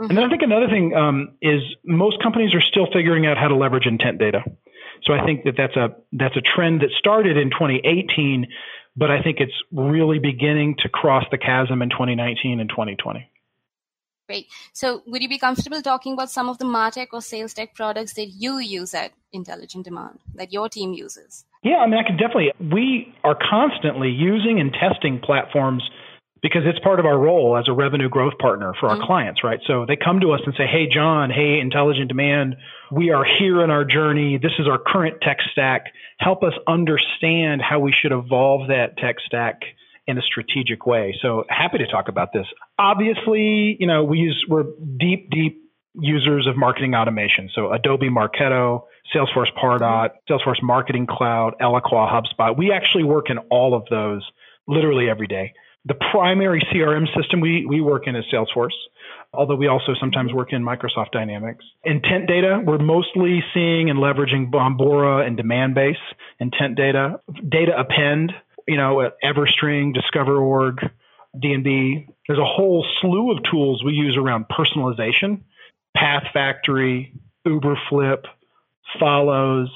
Mm-hmm. 0.00 0.10
And 0.10 0.18
then 0.18 0.24
I 0.24 0.28
think 0.28 0.42
another 0.42 0.68
thing 0.68 0.94
um, 0.94 1.36
is 1.40 1.62
most 1.84 2.22
companies 2.22 2.54
are 2.54 2.60
still 2.60 2.86
figuring 2.92 3.26
out 3.26 3.38
how 3.38 3.48
to 3.48 3.56
leverage 3.56 3.86
intent 3.86 4.18
data. 4.18 4.42
So 5.04 5.12
I 5.12 5.24
think 5.24 5.44
that 5.44 5.54
that's 5.56 5.76
a 5.76 5.96
that's 6.12 6.36
a 6.36 6.40
trend 6.40 6.80
that 6.80 6.90
started 6.98 7.36
in 7.36 7.50
2018, 7.50 8.46
but 8.96 9.10
I 9.10 9.22
think 9.22 9.38
it's 9.40 9.52
really 9.72 10.18
beginning 10.18 10.76
to 10.80 10.88
cross 10.88 11.24
the 11.30 11.38
chasm 11.38 11.82
in 11.82 11.90
2019 11.90 12.60
and 12.60 12.68
2020. 12.68 13.30
Great. 14.26 14.46
So, 14.72 15.02
would 15.06 15.22
you 15.22 15.28
be 15.28 15.38
comfortable 15.38 15.82
talking 15.82 16.14
about 16.14 16.30
some 16.30 16.48
of 16.48 16.56
the 16.58 16.64
Martech 16.64 17.08
or 17.12 17.20
Sales 17.20 17.52
Tech 17.52 17.74
products 17.74 18.14
that 18.14 18.26
you 18.26 18.58
use 18.58 18.94
at 18.94 19.12
Intelligent 19.32 19.84
Demand, 19.84 20.18
that 20.34 20.52
your 20.52 20.68
team 20.68 20.94
uses? 20.94 21.44
Yeah, 21.62 21.76
I 21.76 21.86
mean, 21.86 21.98
I 21.98 22.04
can 22.04 22.16
definitely. 22.16 22.52
We 22.58 23.14
are 23.22 23.34
constantly 23.34 24.10
using 24.10 24.60
and 24.60 24.72
testing 24.72 25.20
platforms 25.20 25.82
because 26.44 26.62
it's 26.66 26.78
part 26.78 27.00
of 27.00 27.06
our 27.06 27.18
role 27.18 27.56
as 27.56 27.68
a 27.68 27.72
revenue 27.72 28.08
growth 28.08 28.36
partner 28.38 28.74
for 28.78 28.88
our 28.88 28.96
mm-hmm. 28.96 29.06
clients, 29.06 29.42
right? 29.42 29.60
So 29.66 29.86
they 29.86 29.96
come 29.96 30.20
to 30.20 30.32
us 30.32 30.40
and 30.44 30.54
say, 30.54 30.66
Hey, 30.66 30.86
John, 30.86 31.30
hey, 31.30 31.58
Intelligent 31.58 32.08
Demand, 32.08 32.56
we 32.92 33.10
are 33.10 33.24
here 33.24 33.62
in 33.62 33.70
our 33.70 33.84
journey. 33.84 34.38
This 34.38 34.52
is 34.58 34.68
our 34.68 34.78
current 34.78 35.22
tech 35.22 35.38
stack. 35.52 35.86
Help 36.18 36.42
us 36.42 36.52
understand 36.66 37.62
how 37.62 37.80
we 37.80 37.92
should 37.92 38.12
evolve 38.12 38.68
that 38.68 38.98
tech 38.98 39.16
stack 39.26 39.62
in 40.06 40.18
a 40.18 40.22
strategic 40.22 40.86
way. 40.86 41.16
So 41.20 41.44
happy 41.48 41.78
to 41.78 41.86
talk 41.86 42.08
about 42.08 42.32
this. 42.32 42.46
Obviously, 42.78 43.76
you 43.78 43.86
know, 43.86 44.04
we 44.04 44.18
use, 44.18 44.44
we're 44.48 44.64
deep, 44.98 45.30
deep 45.30 45.62
users 45.94 46.46
of 46.46 46.56
marketing 46.56 46.94
automation. 46.94 47.50
So 47.54 47.72
Adobe 47.72 48.10
Marketo, 48.10 48.84
Salesforce 49.14 49.52
Pardot, 49.56 50.10
Salesforce 50.28 50.62
Marketing 50.62 51.06
Cloud, 51.06 51.54
Eloqua, 51.60 52.10
HubSpot. 52.10 52.56
We 52.56 52.72
actually 52.72 53.04
work 53.04 53.30
in 53.30 53.38
all 53.50 53.74
of 53.74 53.84
those 53.90 54.22
literally 54.66 55.08
every 55.08 55.26
day. 55.26 55.52
The 55.86 55.94
primary 56.12 56.62
CRM 56.72 57.06
system 57.14 57.40
we, 57.40 57.66
we 57.66 57.82
work 57.82 58.06
in 58.06 58.16
is 58.16 58.24
Salesforce, 58.32 58.72
although 59.34 59.54
we 59.54 59.68
also 59.68 59.92
sometimes 60.00 60.32
work 60.32 60.52
in 60.52 60.64
Microsoft 60.64 61.10
Dynamics. 61.12 61.62
Intent 61.84 62.26
data, 62.26 62.62
we're 62.64 62.78
mostly 62.78 63.44
seeing 63.52 63.90
and 63.90 63.98
leveraging 63.98 64.50
Bombora 64.50 65.26
and 65.26 65.38
Demandbase 65.38 66.00
intent 66.40 66.76
data. 66.76 67.20
Data 67.46 67.78
append, 67.78 68.32
you 68.66 68.76
know, 68.76 69.00
at 69.02 69.14
Everstring, 69.22 69.94
DiscoverOrg, 69.96 70.90
D&B. 71.38 72.06
There's 72.26 72.38
a 72.38 72.44
whole 72.44 72.86
slew 73.00 73.32
of 73.32 73.42
tools 73.50 73.82
we 73.84 73.92
use 73.92 74.16
around 74.16 74.46
personalization, 74.48 75.42
Path 75.96 76.24
Factory, 76.32 77.12
Uberflip, 77.46 78.24
Folloze, 79.00 79.68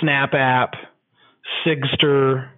SnapApp, 0.00 0.74
Sigstr, 1.64 2.48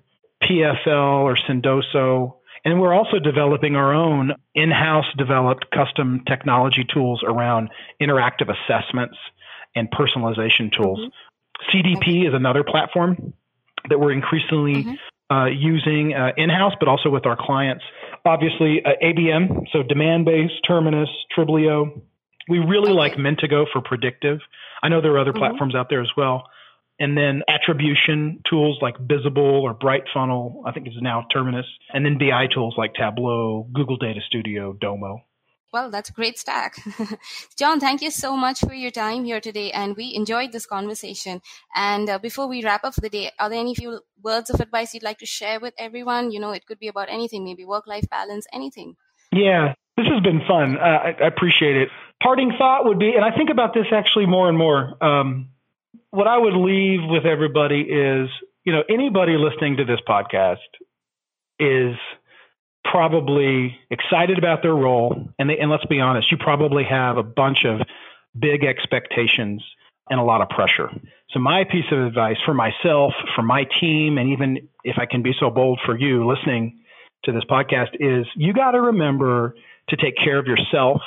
PFL 0.43 1.23
or 1.23 1.37
Sendoso. 1.37 2.37
And 2.65 2.81
we're 2.81 2.95
also 2.95 3.19
developing 3.19 3.77
our 3.77 3.93
own 3.93 4.33
in-house 4.55 5.07
developed 5.17 5.71
custom 5.71 6.23
technology 6.27 6.85
tools 6.85 7.23
around 7.27 7.71
interactive 8.01 8.53
assessments 8.53 9.17
and 9.75 9.91
personalization 9.91 10.73
tools. 10.73 11.01
Mm-hmm. 11.01 11.77
CDP 11.77 12.29
is 12.29 12.35
another 12.35 12.65
platform 12.65 13.33
that 13.89 13.99
we're 13.99 14.13
increasingly 14.13 14.85
mm-hmm 14.85 14.95
uh, 15.33 15.47
using 15.47 16.15
uh, 16.15 16.33
in-house, 16.37 16.75
but 16.79 16.89
also 16.89 17.09
with 17.09 17.27
our 17.27 17.37
clients. 17.39 17.85
Obviously, 18.25 18.83
uh, 18.85 18.91
ABM, 19.03 19.67
so 19.73 19.83
Demandbase, 19.83 20.51
Terminus, 20.67 21.09
Triblio. 21.37 22.03
We 22.49 22.59
really 22.59 22.93
like 22.93 23.15
Mintigo 23.15 23.65
for 23.73 23.81
predictive. 23.81 24.41
I 24.83 24.89
know 24.89 25.01
there 25.01 25.13
are 25.13 25.19
other 25.19 25.31
mm-hmm. 25.31 25.39
platforms 25.39 25.75
out 25.75 25.89
there 25.89 26.03
as 26.03 26.11
well. 26.17 26.45
And 26.99 27.17
then 27.17 27.43
attribution 27.49 28.43
tools 28.49 28.79
like 28.83 28.95
Bizible 28.99 29.63
or 29.63 29.75
BrightFunnel, 29.75 30.63
I 30.67 30.73
think 30.73 30.87
is 30.87 30.95
now 31.01 31.27
Terminus. 31.33 31.67
And 31.93 32.05
then 32.05 32.19
BI 32.19 32.47
tools 32.53 32.75
like 32.77 32.93
Tableau, 32.95 33.67
Google 33.73 33.97
Data 33.97 34.21
Studio, 34.27 34.75
Domo. 34.79 35.25
Well, 35.73 35.91
that's 35.91 36.11
a 36.11 36.13
great 36.13 36.39
stack. 36.39 36.77
John, 37.59 37.81
thank 37.81 38.03
you 38.03 38.11
so 38.11 38.37
much 38.37 38.61
for 38.61 38.75
your 38.75 38.91
time 38.91 39.25
here 39.25 39.41
today. 39.41 39.71
And 39.71 39.97
we 39.97 40.15
enjoyed 40.15 40.53
this 40.53 40.67
conversation. 40.67 41.41
And 41.75 42.11
uh, 42.11 42.19
before 42.19 42.47
we 42.47 42.63
wrap 42.63 42.85
up 42.85 42.95
for 42.95 43.01
the 43.01 43.09
day, 43.09 43.31
are 43.39 43.49
there 43.49 43.59
any 43.59 43.75
few 43.75 44.01
words 44.23 44.51
of 44.51 44.61
advice 44.61 44.93
you'd 44.93 45.03
like 45.03 45.19
to 45.19 45.27
share 45.27 45.61
with 45.61 45.73
everyone? 45.79 46.31
You 46.31 46.41
know, 46.41 46.51
it 46.51 46.67
could 46.67 46.79
be 46.79 46.89
about 46.89 47.09
anything, 47.09 47.45
maybe 47.45 47.65
work 47.65 47.87
life 47.87 48.05
balance, 48.11 48.47
anything. 48.53 48.97
Yeah, 49.33 49.73
this 49.97 50.07
has 50.09 50.23
been 50.23 50.43
fun. 50.47 50.77
Uh, 50.77 50.81
I, 50.81 51.17
I, 51.19 51.27
appreciate 51.27 51.77
it. 51.77 51.89
Parting 52.23 52.53
thought 52.59 52.85
would 52.85 52.99
be, 52.99 53.15
and 53.15 53.25
I 53.25 53.35
think 53.35 53.49
about 53.49 53.73
this 53.73 53.87
actually 53.93 54.27
more 54.27 54.51
and 54.51 54.59
more. 54.59 55.03
Um, 55.03 55.49
what 56.11 56.27
I 56.27 56.37
would 56.37 56.55
leave 56.55 57.01
with 57.09 57.25
everybody 57.25 57.81
is, 57.81 58.29
you 58.65 58.75
know, 58.75 58.83
anybody 58.91 59.39
listening 59.39 59.79
to 59.79 59.87
this 59.87 60.01
podcast 60.07 60.59
is 61.59 61.97
probably 62.85 63.79
excited 63.91 64.39
about 64.39 64.63
their 64.63 64.75
role, 64.75 65.29
and 65.39 65.49
they, 65.49 65.59
and 65.59 65.71
let's 65.71 65.85
be 65.87 66.01
honest, 66.01 66.31
you 66.31 66.39
probably 66.39 66.85
have 66.85 67.17
a 67.17 67.23
bunch 67.23 67.65
of 67.65 67.81
big 68.39 68.65
expectations 68.65 69.63
and 70.11 70.19
a 70.19 70.23
lot 70.23 70.41
of 70.41 70.49
pressure. 70.49 70.91
So 71.31 71.39
my 71.39 71.65
piece 71.65 71.85
of 71.91 71.99
advice 71.99 72.37
for 72.45 72.55
myself, 72.55 73.13
for 73.35 73.43
my 73.43 73.65
team, 73.81 74.19
and 74.19 74.31
even 74.31 74.69
if 74.85 74.99
I 74.99 75.07
can 75.07 75.23
be 75.23 75.33
so 75.39 75.49
bold 75.51 75.81
for 75.87 75.97
you 75.97 76.27
listening 76.27 76.81
to 77.25 77.33
this 77.33 77.45
podcast 77.45 77.95
is 77.95 78.27
you 78.37 78.53
got 78.53 78.73
to 78.73 78.81
remember 78.81 79.55
to 79.89 79.97
take 79.97 80.17
care 80.17 80.39
of 80.39 80.47
yourself 80.47 81.01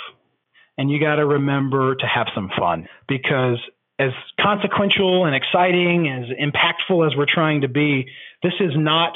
and 0.77 0.89
you 0.89 0.99
got 0.99 1.15
to 1.15 1.25
remember 1.25 1.95
to 1.95 2.05
have 2.05 2.27
some 2.33 2.49
fun 2.57 2.88
because 3.07 3.59
as 3.99 4.11
consequential 4.39 5.25
and 5.25 5.35
exciting, 5.35 6.09
as 6.09 6.25
impactful 6.38 7.05
as 7.07 7.15
we're 7.15 7.25
trying 7.27 7.61
to 7.61 7.67
be, 7.67 8.07
this 8.43 8.53
is 8.59 8.71
not 8.75 9.13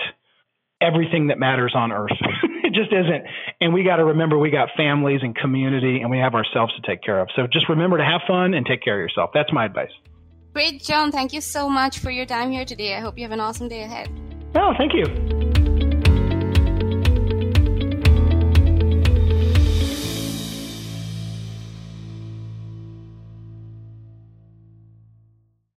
everything 0.81 1.27
that 1.27 1.39
matters 1.39 1.73
on 1.75 1.91
earth. 1.91 2.11
it 2.69 2.73
just 2.73 2.93
isn't. 2.93 3.25
And 3.61 3.73
we 3.73 3.83
got 3.83 3.97
to 3.97 4.05
remember 4.05 4.37
we 4.37 4.51
got 4.51 4.69
families 4.77 5.21
and 5.23 5.35
community 5.35 6.01
and 6.01 6.09
we 6.09 6.19
have 6.19 6.35
ourselves 6.35 6.73
to 6.75 6.81
take 6.81 7.01
care 7.03 7.19
of. 7.19 7.29
So 7.35 7.47
just 7.47 7.67
remember 7.67 7.97
to 7.97 8.05
have 8.05 8.21
fun 8.27 8.53
and 8.53 8.65
take 8.65 8.83
care 8.83 8.95
of 8.95 8.99
yourself. 9.01 9.31
That's 9.33 9.51
my 9.51 9.65
advice. 9.65 9.91
Great, 10.53 10.81
John. 10.83 11.11
Thank 11.11 11.33
you 11.33 11.41
so 11.41 11.69
much 11.69 11.99
for 11.99 12.11
your 12.11 12.25
time 12.25 12.51
here 12.51 12.65
today. 12.65 12.95
I 12.95 12.99
hope 12.99 13.17
you 13.17 13.23
have 13.23 13.31
an 13.31 13.39
awesome 13.39 13.67
day 13.67 13.83
ahead. 13.83 14.09
Oh, 14.55 14.73
thank 14.77 14.93
you. 14.93 15.48